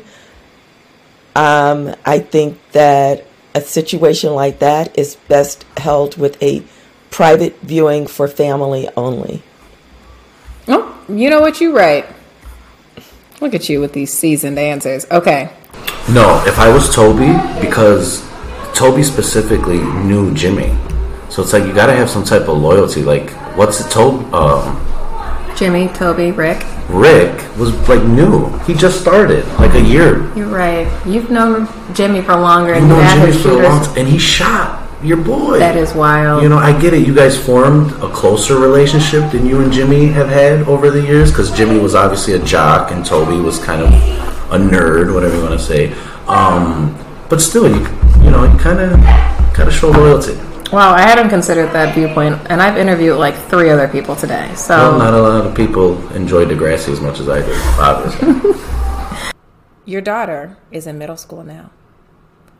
Um, 1.36 1.94
I 2.06 2.20
think 2.20 2.58
that 2.72 3.26
a 3.54 3.60
situation 3.60 4.34
like 4.34 4.60
that 4.60 4.98
is 4.98 5.18
best 5.28 5.66
held 5.76 6.16
with 6.16 6.42
a 6.42 6.64
private 7.12 7.60
viewing 7.60 8.08
for 8.08 8.30
family 8.30 8.88
only. 8.96 9.44
Oh, 10.70 10.98
you 11.10 11.30
know 11.30 11.42
what? 11.42 11.60
You 11.60 11.76
right. 11.76 12.06
Look 13.42 13.54
at 13.54 13.68
you 13.68 13.82
with 13.82 13.92
these 13.92 14.14
seasoned 14.14 14.58
answers. 14.58 15.06
Okay. 15.12 15.52
No, 16.10 16.42
if 16.48 16.60
I 16.60 16.74
was 16.74 16.96
Toby, 16.96 17.34
because 17.60 18.26
Toby 18.74 19.04
specifically 19.04 19.80
knew 19.80 20.34
Jimmy. 20.34 20.74
So 21.36 21.42
it's 21.42 21.52
like 21.52 21.66
you 21.66 21.74
gotta 21.74 21.92
have 21.92 22.10
some 22.10 22.24
type 22.24 22.44
of 22.44 22.58
loyalty. 22.60 23.04
Like, 23.04 23.30
what's 23.58 23.82
it, 23.82 23.92
Toby? 23.92 24.24
Um, 24.32 24.80
Jimmy, 25.54 25.90
Toby, 25.90 26.32
Rick. 26.32 26.64
Rick 26.88 27.58
was 27.58 27.74
like 27.90 28.02
new. 28.04 28.58
He 28.60 28.74
just 28.74 29.02
started 29.02 29.46
like 29.60 29.74
a 29.74 29.82
year. 29.82 30.34
You're 30.38 30.48
right. 30.48 30.88
You've 31.06 31.30
known 31.30 31.68
Jimmy 31.94 32.22
for 32.22 32.38
longer 32.38 32.70
You 32.70 32.80
and 32.80 32.88
know 32.88 32.96
that 32.96 33.20
Jimmy 33.20 33.44
for 33.44 33.50
a 33.50 33.64
long 33.64 33.84
time, 33.84 33.98
and 33.98 34.08
he 34.08 34.18
shot 34.18 34.90
your 35.04 35.18
boy. 35.18 35.60
That 35.60 35.76
is 35.76 35.94
wild. 35.94 36.42
You 36.42 36.48
know, 36.48 36.58
I 36.58 36.72
get 36.80 36.94
it. 36.94 37.06
You 37.06 37.14
guys 37.14 37.38
formed 37.38 37.92
a 38.02 38.08
closer 38.08 38.58
relationship 38.58 39.30
than 39.34 39.46
you 39.46 39.60
and 39.60 39.74
Jimmy 39.74 40.06
have 40.06 40.30
had 40.30 40.62
over 40.70 40.90
the 40.90 41.02
years 41.02 41.32
because 41.32 41.52
Jimmy 41.52 41.80
was 41.80 41.96
obviously 41.96 42.36
a 42.36 42.40
jock 42.46 42.92
and 42.92 43.06
Toby 43.06 43.42
was 43.42 43.60
kind 43.60 43.82
of 43.82 43.92
a 44.54 44.58
nerd, 44.58 45.14
whatever 45.14 45.36
you 45.36 45.42
want 45.42 45.60
to 45.60 45.66
say. 45.66 45.92
Um, 46.28 46.98
but 47.28 47.42
still, 47.42 47.70
you 47.70 47.86
you 48.24 48.32
know, 48.32 48.50
you 48.50 48.58
kind 48.58 48.80
of 48.80 48.92
kind 49.54 49.68
of 49.68 49.74
show 49.74 49.92
loyalty. 49.92 50.40
Wow, 50.72 50.94
I 50.94 51.02
hadn't 51.02 51.30
considered 51.30 51.72
that 51.74 51.94
viewpoint, 51.94 52.36
and 52.50 52.62
I've 52.62 52.78
interviewed 52.78 53.18
like 53.18 53.36
three 53.50 53.70
other 53.70 53.88
people 53.88 54.16
today. 54.16 54.54
So 54.56 54.76
Well, 54.76 54.98
not 55.00 55.14
a 55.14 55.22
lot 55.22 55.46
of 55.46 55.56
people 55.56 55.96
enjoy 56.14 56.46
Degrassi 56.46 56.90
as 56.90 57.00
much 57.00 57.20
as 57.20 57.30
I 57.30 57.42
do, 57.42 57.54
obviously. 57.80 59.32
your 59.86 60.02
daughter 60.02 60.58
is 60.72 60.88
in 60.88 60.98
middle 60.98 61.18
school 61.18 61.44
now. 61.44 61.72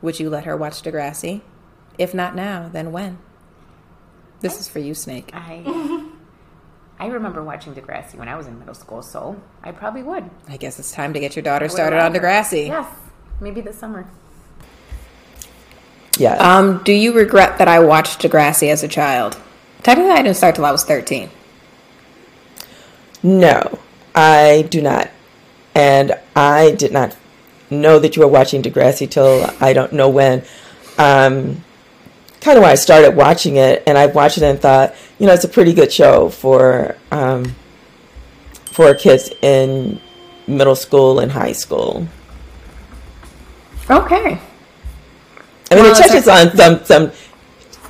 Would 0.02 0.20
you 0.20 0.30
let 0.30 0.46
her 0.46 0.56
watch 0.56 0.82
Degrassi? 0.84 1.42
If 1.98 2.14
not 2.14 2.36
now, 2.36 2.70
then 2.72 2.92
when? 2.92 3.18
This 4.42 4.60
is 4.60 4.68
for 4.68 4.80
you, 4.80 4.94
Snake. 4.94 5.32
I 5.34 6.06
I 7.00 7.08
remember 7.08 7.44
watching 7.44 7.74
Degrassi 7.74 8.16
when 8.16 8.28
I 8.28 8.36
was 8.36 8.46
in 8.48 8.60
middle 8.60 8.76
school, 8.76 9.02
so 9.02 9.42
I 9.64 9.72
probably 9.72 10.04
would. 10.04 10.30
I 10.48 10.58
guess 10.58 10.80
it's 10.80 10.92
time 10.92 11.14
to 11.14 11.20
get 11.20 11.36
your 11.36 11.44
daughter 11.44 11.68
started 11.68 12.00
on 12.00 12.14
her. 12.14 12.20
Degrassi. 12.20 12.68
Yes, 12.68 12.88
maybe 13.42 13.62
this 13.62 13.78
summer. 13.78 14.08
Yes. 16.18 16.42
Um, 16.42 16.82
do 16.84 16.94
you 16.94 17.14
regret 17.14 17.58
that 17.58 17.68
I 17.68 17.80
watched 17.80 18.22
Degrassi 18.22 18.70
as 18.70 18.84
a 18.84 18.88
child? 18.88 19.38
Technically, 19.84 20.14
I 20.14 20.22
didn't 20.22 20.38
start 20.38 20.56
till 20.56 20.66
I 20.66 20.72
was 20.72 20.84
13. 20.84 21.30
No, 23.22 23.80
I 24.14 24.68
do 24.70 24.82
not. 24.82 25.10
And 25.74 26.18
I 26.36 26.72
did 26.72 26.92
not 26.92 27.16
know 27.70 28.00
that 28.00 28.16
you 28.16 28.22
were 28.22 28.28
watching 28.28 28.62
Degrassi 28.62 29.10
till 29.10 29.50
I 29.60 29.74
don't 29.74 29.94
know 29.94 30.10
when. 30.10 30.44
Um, 30.98 31.64
kind 32.40 32.58
of 32.58 32.62
when 32.62 32.72
I 32.72 32.76
started 32.76 33.16
watching 33.16 33.58
it, 33.58 33.84
and 33.86 33.98
I 33.98 34.06
watched 34.06 34.38
it 34.38 34.44
and 34.44 34.60
thought, 34.60 34.96
you 35.20 35.28
know, 35.28 35.34
it's 35.34 35.44
a 35.44 35.50
pretty 35.50 35.74
good 35.74 35.92
show 35.92 36.30
for 36.30 36.96
um, 37.12 37.56
for 38.72 38.94
kids 38.94 39.32
in 39.42 40.00
middle 40.48 40.76
school 40.76 41.20
and 41.20 41.32
high 41.32 41.52
school. 41.52 42.08
Okay. 43.90 44.40
I 45.72 45.76
mean, 45.76 45.84
Well, 45.84 45.94
it 45.94 46.00
it's 46.00 46.08
touches 46.08 46.28
on 46.28 46.56
some 46.56 46.86
some 46.86 47.12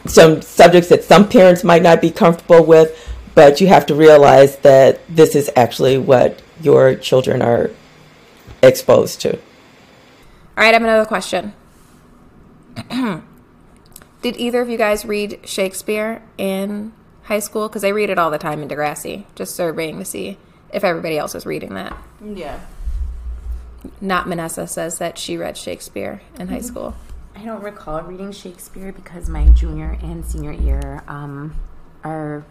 some 0.08 0.41
subjects 0.41 0.89
that 0.89 1.03
some 1.03 1.27
parents 1.27 1.63
might 1.63 1.82
not 1.82 2.01
be 2.01 2.12
comfortable 2.12 2.63
with, 2.63 3.13
but 3.34 3.60
you 3.60 3.67
have 3.67 3.86
to 3.88 3.96
realize 3.96 4.58
that 4.58 5.01
this 5.10 5.36
is 5.36 5.50
actually 5.55 5.98
what 5.98 6.41
your 6.62 6.96
children 6.96 7.41
are 7.41 7.72
exposed 8.62 9.22
to. 9.22 9.34
All 9.34 10.63
right, 10.63 10.70
I 10.70 10.74
have 10.74 10.84
another 10.84 11.05
question. 11.05 11.53
Did 14.22 14.38
either 14.38 14.62
of 14.62 14.70
you 14.70 14.77
guys 14.77 15.05
read 15.05 15.39
Shakespeare 15.44 16.24
in 16.38 16.94
high 17.24 17.39
school? 17.39 17.67
Because 17.67 17.84
I 17.84 17.89
read 17.89 18.10
it 18.10 18.17
all 18.17 18.32
the 18.32 18.38
time 18.38 18.62
in 18.62 18.70
Degrassi, 18.70 19.25
just 19.36 19.55
surveying 19.55 20.00
to 20.00 20.05
see 20.05 20.38
if 20.74 20.84
everybody 20.84 21.17
else 21.17 21.36
is 21.36 21.46
reading 21.46 21.74
that. 21.75 21.96
Yeah. 22.24 22.60
Not 24.01 24.25
Manessa 24.25 24.67
says 24.67 24.98
that 24.98 25.17
she 25.17 25.38
read 25.38 25.58
Shakespeare 25.58 26.22
in 26.39 26.48
high 26.48 26.58
mm-hmm. 26.58 26.65
school. 26.65 26.96
I 27.36 27.44
don't 27.44 27.62
recall 27.62 28.01
reading 28.01 28.32
Shakespeare 28.32 28.92
because 28.92 29.30
my 29.30 29.46
junior 29.50 29.98
and 30.01 30.25
senior 30.25 30.51
year, 30.51 31.04
um, 31.08 31.56
our 32.04 32.46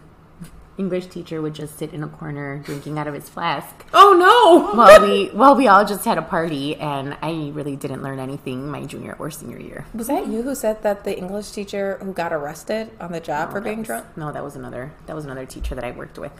English 0.77 1.07
teacher 1.07 1.41
would 1.41 1.53
just 1.55 1.77
sit 1.77 1.93
in 1.93 2.03
a 2.03 2.07
corner 2.07 2.59
drinking 2.59 2.99
out 2.99 3.07
of 3.07 3.13
his 3.13 3.29
flask 3.29 3.73
Oh 3.93 4.13
no! 4.13 4.77
while 4.77 5.01
we 5.01 5.27
while 5.29 5.55
we 5.55 5.67
all 5.67 5.85
just 5.85 6.03
had 6.05 6.17
a 6.17 6.21
party, 6.21 6.75
and 6.75 7.17
I 7.21 7.51
really 7.53 7.75
didn't 7.77 8.03
learn 8.03 8.19
anything 8.19 8.69
my 8.69 8.83
junior 8.85 9.15
or 9.17 9.31
senior 9.31 9.57
year. 9.59 9.85
Was 9.93 10.07
that 10.07 10.27
you 10.27 10.41
who 10.43 10.53
said 10.53 10.83
that 10.83 11.03
the 11.05 11.17
English 11.17 11.51
teacher 11.51 11.97
who 12.03 12.11
got 12.13 12.31
arrested 12.33 12.91
on 12.99 13.11
the 13.13 13.21
job 13.21 13.51
for 13.51 13.61
being 13.61 13.83
drunk? 13.83 14.05
No, 14.17 14.31
that 14.33 14.43
was 14.43 14.55
another 14.55 14.91
that 15.07 15.15
was 15.15 15.25
another 15.25 15.45
teacher 15.45 15.75
that 15.75 15.83
I 15.83 15.91
worked 15.91 16.19
with 16.19 16.33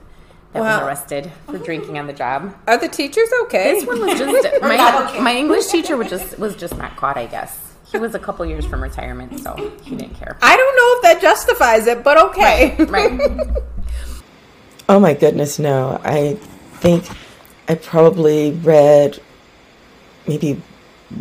that 0.53 0.61
Wow. 0.61 0.79
was 0.79 0.87
arrested 0.87 1.31
for 1.45 1.57
drinking 1.57 1.97
on 1.97 2.05
the 2.07 2.13
job. 2.13 2.53
Are 2.67 2.77
the 2.77 2.89
teachers 2.89 3.29
okay? 3.43 3.73
This 3.75 3.85
one 3.87 4.01
was 4.05 4.19
just 4.19 4.47
my, 4.61 5.17
my 5.21 5.35
English 5.35 5.67
teacher 5.67 5.95
was 5.97 6.09
just 6.09 6.37
was 6.37 6.55
just 6.57 6.77
not 6.77 6.95
caught. 6.97 7.15
I 7.17 7.25
guess 7.25 7.64
he 7.91 7.97
was 7.97 8.15
a 8.15 8.19
couple 8.19 8.45
years 8.45 8.65
from 8.65 8.81
retirement, 8.81 9.39
so 9.39 9.55
he 9.83 9.95
didn't 9.95 10.15
care. 10.15 10.37
I 10.41 10.55
don't 10.57 10.75
know 10.75 10.95
if 10.97 11.01
that 11.03 11.21
justifies 11.21 11.87
it, 11.87 12.03
but 12.03 12.17
okay. 12.29 12.75
Right. 12.85 13.19
Oh 14.87 14.99
my 14.99 15.15
goodness, 15.15 15.57
no. 15.57 15.99
I 16.03 16.35
think 16.75 17.05
I 17.67 17.73
probably 17.73 18.51
read 18.51 19.19
maybe 20.27 20.61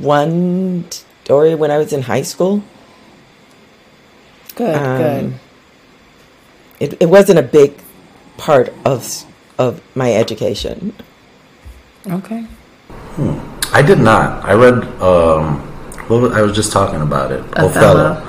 one 0.00 0.84
story 1.24 1.54
when 1.54 1.70
I 1.70 1.78
was 1.78 1.90
in 1.94 2.02
high 2.02 2.20
school. 2.20 2.62
Good, 4.54 4.76
Um, 4.76 5.40
It, 6.78 7.00
it 7.00 7.06
wasn't 7.08 7.38
a 7.38 7.42
big 7.42 7.72
part 8.36 8.70
of 8.84 9.24
of 9.56 9.80
my 9.96 10.12
education. 10.12 10.92
good. 12.04 12.12
Okay. 12.20 12.44
I 13.72 13.80
did 13.80 13.98
not. 13.98 14.44
I 14.44 14.52
read. 14.52 14.84
Um, 15.00 15.62
was, 16.08 16.32
I 16.32 16.42
was 16.42 16.54
just 16.54 16.72
talking 16.72 17.00
about 17.00 17.32
it. 17.32 17.42
Othello. 17.56 18.22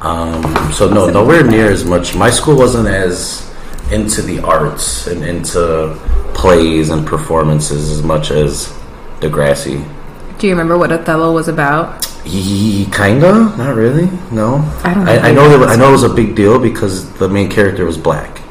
Um, 0.00 0.72
so 0.72 0.88
no, 0.88 1.08
nowhere 1.08 1.42
near 1.44 1.70
as 1.70 1.84
much. 1.84 2.14
My 2.14 2.30
school 2.30 2.56
wasn't 2.56 2.88
as 2.88 3.42
into 3.90 4.22
the 4.22 4.40
arts 4.40 5.06
and 5.06 5.24
into 5.24 5.98
plays 6.34 6.90
and 6.90 7.06
performances 7.06 7.90
as 7.90 8.02
much 8.02 8.30
as 8.30 8.66
Degrassi. 9.20 9.86
Do 10.38 10.46
you 10.46 10.52
remember 10.52 10.76
what 10.76 10.92
Othello 10.92 11.32
was 11.32 11.48
about? 11.48 12.04
He 12.24 12.86
kinda, 12.86 13.56
not 13.56 13.76
really. 13.76 14.10
No, 14.32 14.56
I 14.84 14.94
don't 14.94 15.04
know 15.04 15.12
I, 15.12 15.28
I 15.28 15.32
know 15.32 15.58
that 15.58 15.68
I 15.68 15.76
know 15.76 15.88
it 15.90 15.92
was 15.92 16.02
a 16.02 16.12
big 16.12 16.34
deal 16.34 16.58
because 16.58 17.10
the 17.14 17.28
main 17.28 17.48
character 17.48 17.86
was 17.86 17.96
black. 17.96 18.42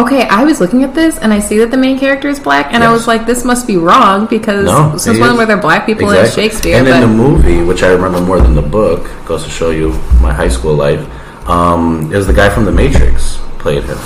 Okay, 0.00 0.22
I 0.28 0.44
was 0.44 0.60
looking 0.60 0.82
at 0.82 0.94
this 0.94 1.18
and 1.18 1.32
I 1.32 1.40
see 1.40 1.58
that 1.58 1.70
the 1.70 1.76
main 1.76 1.98
character 1.98 2.28
is 2.28 2.40
black, 2.40 2.72
and 2.72 2.82
I 2.82 2.90
was 2.92 3.06
like, 3.06 3.26
this 3.26 3.44
must 3.44 3.66
be 3.66 3.76
wrong 3.76 4.26
because 4.26 4.64
No, 4.64 4.96
since 4.96 5.18
it 5.18 5.20
when 5.20 5.32
is. 5.32 5.36
were 5.38 5.46
there 5.46 5.58
black 5.60 5.84
people 5.84 6.08
Exactly. 6.10 6.44
in 6.44 6.48
Shakespeare? 6.50 6.76
And 6.76 6.86
but 6.86 6.94
in 6.94 7.00
the 7.02 7.06
movie, 7.14 7.62
which 7.62 7.82
I 7.82 7.88
remember 7.92 8.20
more 8.20 8.40
than 8.40 8.54
the 8.54 8.62
book, 8.62 9.10
goes 9.26 9.44
to 9.44 9.50
show 9.50 9.70
you 9.70 9.90
my 10.22 10.32
high 10.32 10.48
school 10.48 10.74
life. 10.74 11.00
Um, 11.48 12.10
it 12.12 12.16
was 12.16 12.26
the 12.26 12.32
guy 12.32 12.48
from 12.48 12.64
The 12.64 12.72
Matrix 12.72 13.38
played 13.58 13.82
him, 13.84 13.98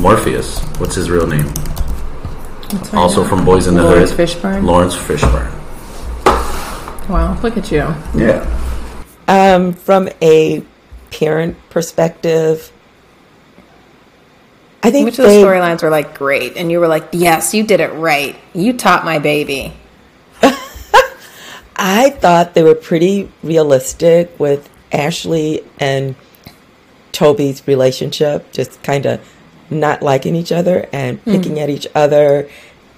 Morpheus. 0.00 0.60
What's 0.80 0.94
his 0.96 1.08
real 1.10 1.26
name? 1.26 1.46
Also 2.92 3.22
from 3.24 3.44
Boys 3.44 3.66
in 3.66 3.74
the 3.74 3.82
Lawrence 3.84 4.10
Hood. 4.10 4.28
Fishburne? 4.28 4.64
Laurence 4.64 4.96
Fishburne. 4.96 5.52
wow, 7.08 7.38
look 7.42 7.56
at 7.56 7.70
you. 7.70 7.86
Yeah. 8.14 8.44
Um, 9.28 9.72
from 9.72 10.08
a 10.20 10.62
parent 11.10 11.56
perspective, 11.70 12.72
I 14.82 14.90
think 14.90 15.06
Which 15.06 15.18
of 15.18 15.24
the 15.24 15.30
storylines 15.30 15.82
were 15.82 15.90
like 15.90 16.16
great, 16.16 16.56
and 16.56 16.70
you 16.70 16.78
were 16.78 16.88
like, 16.88 17.08
"Yes, 17.12 17.52
you 17.52 17.64
did 17.64 17.80
it 17.80 17.92
right. 17.94 18.36
You 18.54 18.72
taught 18.72 19.04
my 19.04 19.18
baby." 19.18 19.74
I 21.76 22.10
thought 22.10 22.54
they 22.54 22.62
were 22.62 22.74
pretty 22.74 23.30
realistic 23.42 24.38
with 24.38 24.68
Ashley 24.92 25.64
and 25.78 26.14
Toby's 27.12 27.66
relationship, 27.66 28.52
just 28.52 28.82
kind 28.82 29.06
of 29.06 29.20
not 29.70 30.02
liking 30.02 30.34
each 30.34 30.52
other 30.52 30.88
and 30.92 31.22
picking 31.24 31.58
at 31.58 31.68
each 31.68 31.86
other. 31.94 32.48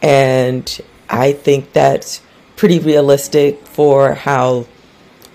And 0.02 0.80
I 1.08 1.32
think 1.32 1.72
that's 1.72 2.22
pretty 2.56 2.78
realistic 2.78 3.66
for 3.66 4.14
how 4.14 4.66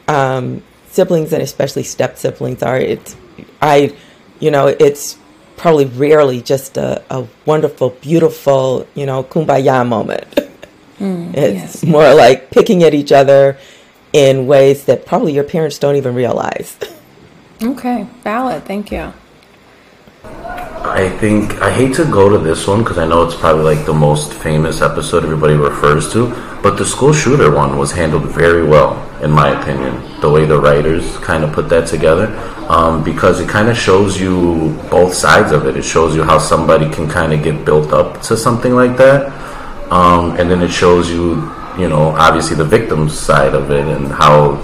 um, 0.07 0.63
siblings 0.89 1.33
and 1.33 1.41
especially 1.41 1.83
step 1.83 2.17
siblings 2.17 2.63
are. 2.63 2.77
It's, 2.77 3.15
I, 3.61 3.95
you 4.39 4.51
know, 4.51 4.67
it's 4.67 5.17
probably 5.57 5.85
rarely 5.85 6.41
just 6.41 6.77
a, 6.77 7.03
a 7.09 7.25
wonderful, 7.45 7.91
beautiful, 8.01 8.87
you 8.95 9.05
know, 9.05 9.23
kumbaya 9.23 9.87
moment. 9.87 10.27
Mm, 10.99 11.35
it's 11.35 11.83
more 11.83 12.13
like 12.13 12.51
picking 12.51 12.83
at 12.83 12.93
each 12.93 13.11
other 13.11 13.57
in 14.13 14.47
ways 14.47 14.85
that 14.85 15.05
probably 15.05 15.33
your 15.33 15.43
parents 15.43 15.77
don't 15.77 15.95
even 15.95 16.15
realize. 16.15 16.77
Okay, 17.61 18.07
valid. 18.23 18.63
Thank 18.65 18.91
you. 18.91 19.13
I 20.89 21.09
think 21.09 21.61
I 21.61 21.71
hate 21.71 21.95
to 21.95 22.05
go 22.05 22.29
to 22.29 22.37
this 22.37 22.67
one 22.67 22.83
because 22.83 22.97
I 22.97 23.05
know 23.05 23.23
it's 23.23 23.35
probably 23.35 23.63
like 23.75 23.85
the 23.85 23.93
most 23.93 24.33
famous 24.33 24.81
episode 24.81 25.23
everybody 25.23 25.55
refers 25.55 26.11
to, 26.13 26.29
but 26.61 26.77
the 26.77 26.85
school 26.85 27.13
shooter 27.13 27.51
one 27.51 27.77
was 27.77 27.91
handled 27.91 28.25
very 28.25 28.65
well, 28.67 28.93
in 29.21 29.31
my 29.31 29.49
opinion. 29.61 30.19
The 30.21 30.29
way 30.29 30.45
the 30.45 30.59
writers 30.59 31.17
kind 31.17 31.43
of 31.43 31.53
put 31.53 31.69
that 31.69 31.87
together, 31.87 32.27
um, 32.69 33.03
because 33.03 33.39
it 33.39 33.49
kind 33.49 33.69
of 33.69 33.77
shows 33.77 34.19
you 34.19 34.77
both 34.89 35.13
sides 35.13 35.51
of 35.51 35.65
it. 35.65 35.77
It 35.77 35.83
shows 35.83 36.15
you 36.15 36.23
how 36.23 36.39
somebody 36.39 36.89
can 36.89 37.09
kind 37.09 37.33
of 37.33 37.43
get 37.43 37.65
built 37.65 37.93
up 37.93 38.21
to 38.23 38.35
something 38.37 38.73
like 38.73 38.97
that, 38.97 39.31
um, 39.91 40.37
and 40.37 40.49
then 40.49 40.61
it 40.61 40.71
shows 40.71 41.09
you, 41.09 41.51
you 41.77 41.89
know, 41.89 42.15
obviously 42.17 42.55
the 42.55 42.65
victim's 42.65 43.17
side 43.17 43.53
of 43.53 43.71
it 43.71 43.85
and 43.87 44.07
how 44.07 44.57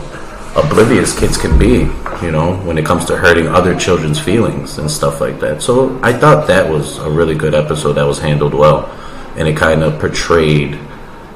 oblivious 0.55 1.17
kids 1.17 1.37
can 1.37 1.57
be, 1.57 1.89
you 2.21 2.31
know, 2.31 2.55
when 2.57 2.77
it 2.77 2.85
comes 2.85 3.05
to 3.05 3.17
hurting 3.17 3.47
other 3.47 3.75
children's 3.75 4.19
feelings 4.19 4.77
and 4.77 4.89
stuff 4.89 5.21
like 5.21 5.39
that. 5.39 5.61
So 5.61 5.99
I 6.03 6.13
thought 6.13 6.47
that 6.47 6.69
was 6.69 6.97
a 6.99 7.09
really 7.09 7.35
good 7.35 7.53
episode 7.53 7.93
that 7.93 8.03
was 8.03 8.19
handled 8.19 8.53
well, 8.53 8.85
and 9.35 9.47
it 9.47 9.57
kind 9.57 9.83
of 9.83 9.99
portrayed, 9.99 10.79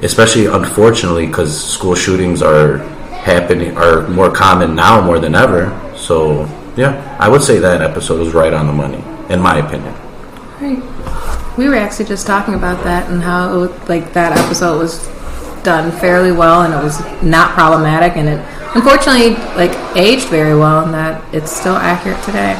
especially 0.02 0.46
unfortunately, 0.46 1.26
because 1.26 1.52
school 1.58 1.94
shootings 1.94 2.42
are 2.42 2.78
happening 3.26 3.76
are 3.76 4.06
more 4.08 4.30
common 4.30 4.74
now 4.74 5.00
more 5.00 5.18
than 5.18 5.34
ever. 5.34 5.72
So 5.96 6.44
yeah, 6.76 7.16
I 7.18 7.28
would 7.28 7.42
say 7.42 7.58
that 7.58 7.82
episode 7.82 8.20
was 8.20 8.34
right 8.34 8.52
on 8.52 8.66
the 8.66 8.72
money, 8.72 9.02
in 9.32 9.40
my 9.40 9.58
opinion. 9.58 9.94
Right. 10.60 11.58
We 11.58 11.68
were 11.68 11.74
actually 11.74 12.04
just 12.04 12.26
talking 12.26 12.54
about 12.54 12.84
that 12.84 13.10
and 13.10 13.22
how 13.22 13.66
like 13.88 14.12
that 14.12 14.38
episode 14.38 14.78
was 14.78 15.06
done 15.62 15.90
fairly 15.98 16.30
well 16.30 16.62
and 16.62 16.72
it 16.72 16.82
was 16.82 17.00
not 17.22 17.50
problematic 17.52 18.16
and 18.16 18.28
it 18.28 18.55
unfortunately 18.76 19.30
like 19.56 19.74
aged 19.96 20.28
very 20.28 20.54
well 20.54 20.84
and 20.84 20.92
that 20.92 21.34
it's 21.34 21.50
still 21.50 21.76
accurate 21.76 22.22
today. 22.22 22.54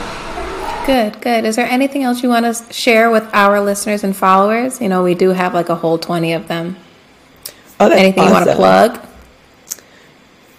Good, 0.87 1.21
good. 1.21 1.45
Is 1.45 1.57
there 1.57 1.67
anything 1.67 2.05
else 2.05 2.23
you 2.23 2.29
want 2.29 2.47
to 2.47 2.73
share 2.73 3.11
with 3.11 3.29
our 3.35 3.61
listeners 3.61 4.03
and 4.03 4.17
followers? 4.17 4.81
You 4.81 4.89
know, 4.89 5.03
we 5.03 5.15
do 5.15 5.31
have 5.31 5.53
like 5.53 5.69
a 5.69 5.75
whole 5.75 5.99
20 5.99 6.33
of 6.33 6.49
them. 6.49 6.77
Oh, 7.79 7.89
that's 7.89 8.01
Anything 8.01 8.25
you 8.25 8.31
want 8.31 8.47
to 8.47 8.55
plug? 8.55 9.07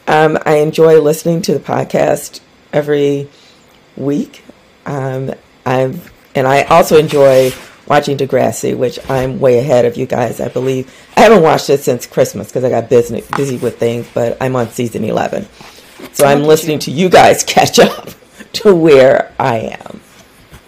Um, 0.07 0.37
I 0.45 0.57
enjoy 0.57 1.01
listening 1.01 1.41
to 1.43 1.53
the 1.53 1.59
podcast 1.59 2.41
every 2.71 3.29
week. 3.95 4.43
Um, 4.85 5.33
I'm, 5.65 6.01
and 6.35 6.45
I 6.45 6.63
also 6.63 6.97
enjoy 6.97 7.51
watching 7.87 8.17
Degrassi, 8.17 8.77
which 8.77 8.99
I'm 9.09 9.39
way 9.39 9.59
ahead 9.59 9.85
of 9.85 9.97
you 9.97 10.05
guys. 10.05 10.39
I 10.39 10.47
believe 10.49 10.93
I 11.15 11.21
haven't 11.21 11.43
watched 11.43 11.69
it 11.69 11.81
since 11.81 12.05
Christmas 12.05 12.47
because 12.47 12.63
I 12.63 12.69
got 12.69 12.89
busy 12.89 13.23
busy 13.35 13.57
with 13.57 13.79
things, 13.79 14.07
but 14.13 14.37
I'm 14.41 14.55
on 14.55 14.69
season 14.69 15.03
11, 15.03 15.47
so 16.13 16.25
I'm 16.25 16.43
listening 16.43 16.79
to 16.79 16.91
you 16.91 17.09
guys 17.09 17.43
catch 17.47 17.79
up 17.79 18.09
to 18.53 18.75
where 18.75 19.33
I 19.39 19.77
am. 19.81 20.01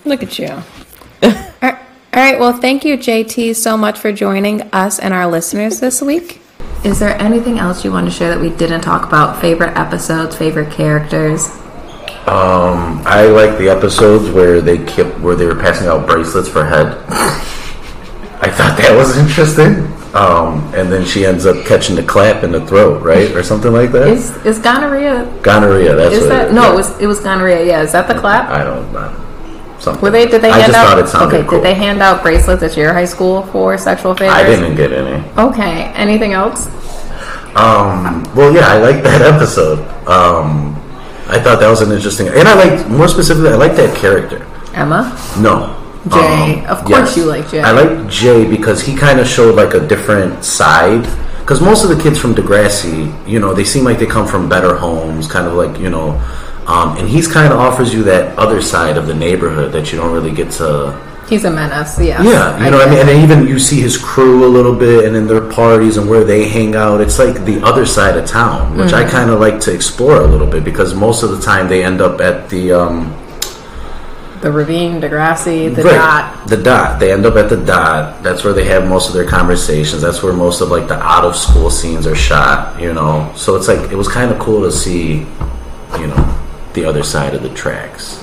Look 0.05 0.23
at 0.23 0.39
you. 0.39 0.47
All 1.23 1.31
right. 1.61 1.79
All 2.13 2.23
right. 2.23 2.39
Well, 2.39 2.53
thank 2.53 2.85
you, 2.85 2.97
JT, 2.97 3.55
so 3.55 3.77
much 3.77 3.99
for 3.99 4.11
joining 4.11 4.61
us 4.73 4.99
and 4.99 5.13
our 5.13 5.27
listeners 5.27 5.79
this 5.79 6.01
week. 6.01 6.41
Is 6.83 6.97
there 6.99 7.19
anything 7.21 7.59
else 7.59 7.83
you 7.83 7.91
want 7.91 8.07
to 8.07 8.11
share 8.11 8.29
that 8.29 8.39
we 8.39 8.49
didn't 8.49 8.81
talk 8.81 9.05
about? 9.05 9.41
Favorite 9.41 9.77
episodes, 9.77 10.35
favorite 10.35 10.71
characters? 10.71 11.58
Um, 12.27 13.01
I 13.05 13.25
like 13.25 13.57
the 13.57 13.69
episodes 13.69 14.29
where 14.29 14.61
they 14.61 14.77
kept 14.85 15.19
where 15.19 15.35
they 15.35 15.45
were 15.45 15.55
passing 15.55 15.87
out 15.87 16.05
bracelets 16.07 16.47
for 16.47 16.63
head. 16.65 16.87
I 18.41 18.49
thought 18.49 18.77
that 18.77 18.95
was 18.95 19.17
interesting. 19.17 19.91
Um, 20.15 20.63
and 20.73 20.91
then 20.91 21.05
she 21.05 21.25
ends 21.25 21.45
up 21.45 21.65
catching 21.65 21.95
the 21.95 22.03
clap 22.03 22.43
in 22.43 22.51
the 22.51 22.65
throat, 22.65 23.03
right, 23.03 23.29
or 23.35 23.43
something 23.43 23.71
like 23.71 23.91
that. 23.91 24.07
Is 24.07 24.35
is 24.45 24.57
gonorrhea? 24.59 25.25
gonorrhea. 25.43 25.95
That's 25.95 26.15
Is 26.15 26.27
that 26.27 26.49
it, 26.49 26.53
no? 26.53 26.63
yeah. 26.63 26.73
It 26.73 26.75
was 26.75 26.99
it 27.01 27.07
was 27.07 27.19
gonorrhea. 27.19 27.65
Yeah. 27.65 27.81
Is 27.83 27.91
that 27.91 28.07
the 28.07 28.15
clap? 28.19 28.49
I 28.49 28.63
don't 28.63 28.91
know. 28.91 29.25
Something. 29.79 30.01
Were 30.01 30.09
they? 30.09 30.25
Did 30.25 30.41
they 30.41 30.49
I 30.49 30.59
hand 30.59 30.73
just 30.73 30.77
out? 30.77 30.89
thought 30.89 30.99
it 30.99 31.07
sounded 31.07 31.37
okay. 31.37 31.47
cool. 31.47 31.59
Did 31.59 31.65
they 31.65 31.73
hand 31.75 32.01
out 32.01 32.23
bracelets 32.23 32.63
at 32.63 32.75
your 32.75 32.91
high 32.93 33.05
school 33.05 33.43
for 33.47 33.77
sexual 33.77 34.15
favors? 34.15 34.33
I 34.35 34.43
didn't 34.43 34.75
get 34.75 34.91
any. 34.91 35.23
Okay. 35.37 35.85
Anything 35.93 36.33
else? 36.33 36.65
Um, 37.55 38.23
well, 38.35 38.53
yeah, 38.53 38.67
I 38.67 38.77
like 38.77 39.03
that 39.03 39.21
episode. 39.33 39.79
Um, 40.07 40.75
I 41.29 41.39
thought 41.39 41.59
that 41.59 41.69
was 41.69 41.81
an 41.81 41.91
interesting, 41.91 42.27
and 42.27 42.47
I 42.47 42.55
liked 42.55 42.89
more 42.89 43.07
specifically. 43.07 43.49
I 43.49 43.55
like 43.55 43.75
that 43.75 43.95
character. 43.95 44.45
Emma. 44.73 45.15
No. 45.39 45.75
Jay. 46.09 46.65
Of 46.65 46.83
course 46.85 47.15
you 47.17 47.25
like 47.25 47.49
Jay. 47.49 47.61
I 47.61 47.71
like 47.71 48.09
Jay 48.09 48.49
because 48.49 48.81
he 48.81 48.95
kind 48.95 49.19
of 49.19 49.27
showed 49.27 49.55
like 49.55 49.73
a 49.73 49.85
different 49.85 50.43
side. 50.43 51.03
Because 51.41 51.61
most 51.61 51.83
of 51.83 51.95
the 51.95 52.01
kids 52.01 52.19
from 52.19 52.35
Degrassi, 52.35 53.27
you 53.27 53.39
know, 53.39 53.53
they 53.53 53.63
seem 53.63 53.83
like 53.83 53.99
they 53.99 54.05
come 54.05 54.27
from 54.27 54.47
better 54.47 54.75
homes, 54.75 55.27
kind 55.27 55.47
of 55.47 55.53
like, 55.53 55.79
you 55.79 55.89
know, 55.89 56.11
um, 56.67 56.95
and 56.97 57.09
he's 57.09 57.27
kind 57.27 57.51
of 57.51 57.59
offers 57.59 57.91
you 57.93 58.03
that 58.03 58.37
other 58.37 58.61
side 58.61 58.97
of 58.97 59.07
the 59.07 59.15
neighborhood 59.15 59.71
that 59.71 59.91
you 59.91 59.97
don't 59.97 60.13
really 60.13 60.31
get 60.31 60.51
to. 60.53 61.08
He's 61.29 61.45
a 61.45 61.51
menace. 61.51 61.99
Yeah. 61.99 62.23
Yeah, 62.23 62.63
you 62.63 62.71
know 62.71 62.77
what 62.77 62.87
I 62.87 62.91
mean? 62.91 62.99
And 63.07 63.23
even 63.23 63.47
you 63.47 63.59
see 63.59 63.79
his 63.79 63.97
crew 63.97 64.45
a 64.45 64.49
little 64.49 64.75
bit 64.75 65.05
and 65.05 65.15
in 65.15 65.27
their 65.27 65.41
parties 65.51 65.97
and 65.97 66.09
where 66.09 66.23
they 66.23 66.47
hang 66.49 66.75
out. 66.75 67.01
It's 67.01 67.19
like 67.19 67.45
the 67.45 67.61
other 67.63 67.85
side 67.85 68.17
of 68.17 68.25
town, 68.27 68.75
which 68.77 68.87
Mm-hmm. 68.89 69.07
I 69.07 69.11
kind 69.11 69.29
of 69.29 69.39
like 69.39 69.59
to 69.61 69.73
explore 69.73 70.17
a 70.21 70.27
little 70.27 70.47
bit 70.47 70.63
because 70.63 70.93
most 70.95 71.21
of 71.21 71.29
the 71.29 71.39
time 71.39 71.67
they 71.67 71.83
end 71.83 72.01
up 72.01 72.19
at 72.19 72.49
the. 72.49 72.71
Um, 72.73 73.15
The 74.41 74.51
ravine, 74.51 75.01
Degrassi, 75.01 75.75
the 75.75 75.83
Right. 75.83 75.93
dot. 75.95 76.47
The 76.47 76.57
dot. 76.57 76.99
They 76.99 77.11
end 77.11 77.25
up 77.25 77.35
at 77.35 77.49
the 77.49 77.57
dot. 77.57 78.23
That's 78.23 78.43
where 78.43 78.53
they 78.53 78.63
have 78.65 78.87
most 78.87 79.09
of 79.09 79.13
their 79.13 79.25
conversations. 79.27 80.01
That's 80.01 80.23
where 80.23 80.31
most 80.33 80.61
of 80.61 80.69
like 80.71 80.87
the 80.87 80.95
out 80.97 81.25
of 81.25 81.35
school 81.35 81.69
scenes 81.69 82.07
are 82.07 82.15
shot. 82.15 82.79
You 82.81 82.93
know, 82.93 83.29
so 83.35 83.55
it's 83.57 83.67
like 83.67 83.91
it 83.91 83.95
was 83.95 84.07
kind 84.07 84.31
of 84.31 84.39
cool 84.39 84.61
to 84.63 84.71
see, 84.71 85.27
you 85.99 86.07
know, 86.07 86.35
the 86.73 86.85
other 86.85 87.03
side 87.03 87.35
of 87.35 87.43
the 87.43 87.49
tracks. 87.49 88.18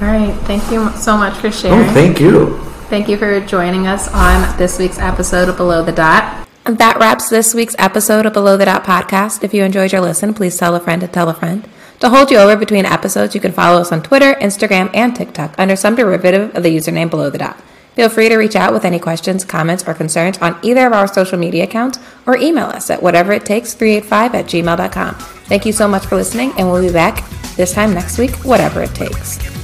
All 0.00 0.06
right. 0.06 0.32
Thank 0.46 0.70
you 0.70 0.90
so 0.92 1.16
much 1.16 1.36
for 1.38 1.50
sharing. 1.50 1.80
Oh, 1.80 1.82
sharing. 1.82 1.94
thank 1.94 2.20
you. 2.20 2.56
Thank 2.88 3.08
you 3.08 3.16
for 3.16 3.40
joining 3.40 3.86
us 3.86 4.08
on 4.08 4.56
this 4.56 4.78
week's 4.78 4.98
episode 4.98 5.48
of 5.48 5.56
Below 5.56 5.84
the 5.84 5.92
Dot. 5.92 6.48
That 6.64 6.98
wraps 6.98 7.28
this 7.28 7.54
week's 7.54 7.74
episode 7.78 8.24
of 8.24 8.32
Below 8.32 8.56
the 8.56 8.66
Dot 8.66 8.84
podcast. 8.84 9.42
If 9.42 9.52
you 9.52 9.64
enjoyed 9.64 9.92
your 9.92 10.00
listen, 10.00 10.34
please 10.34 10.56
tell 10.56 10.74
a 10.74 10.80
friend 10.80 11.00
to 11.00 11.08
tell 11.08 11.28
a 11.28 11.34
friend. 11.34 11.68
To 12.00 12.10
hold 12.10 12.30
you 12.30 12.38
over 12.38 12.56
between 12.56 12.86
episodes, 12.86 13.34
you 13.34 13.40
can 13.40 13.50
follow 13.50 13.80
us 13.80 13.90
on 13.90 14.02
Twitter, 14.02 14.34
Instagram, 14.34 14.88
and 14.94 15.16
TikTok 15.16 15.54
under 15.58 15.74
some 15.74 15.96
derivative 15.96 16.54
of 16.54 16.62
the 16.62 16.74
username 16.74 17.10
Below 17.10 17.30
the 17.30 17.38
Dot. 17.38 17.60
Feel 17.94 18.08
free 18.08 18.28
to 18.28 18.36
reach 18.36 18.54
out 18.54 18.72
with 18.72 18.84
any 18.84 19.00
questions, 19.00 19.44
comments, 19.44 19.82
or 19.88 19.92
concerns 19.92 20.38
on 20.38 20.56
either 20.62 20.86
of 20.86 20.92
our 20.92 21.08
social 21.08 21.36
media 21.36 21.64
accounts 21.64 21.98
or 22.26 22.36
email 22.36 22.66
us 22.66 22.90
at 22.90 23.02
whatever 23.02 23.32
it 23.32 23.44
takes 23.44 23.74
385 23.74 24.34
at 24.36 24.44
gmail.com. 24.46 25.14
Thank 25.16 25.66
you 25.66 25.72
so 25.72 25.88
much 25.88 26.06
for 26.06 26.14
listening, 26.14 26.52
and 26.56 26.70
we'll 26.70 26.86
be 26.86 26.92
back 26.92 27.28
this 27.56 27.72
time 27.72 27.92
next 27.92 28.16
week, 28.16 28.30
whatever 28.44 28.82
it 28.82 28.94
takes. 28.94 29.57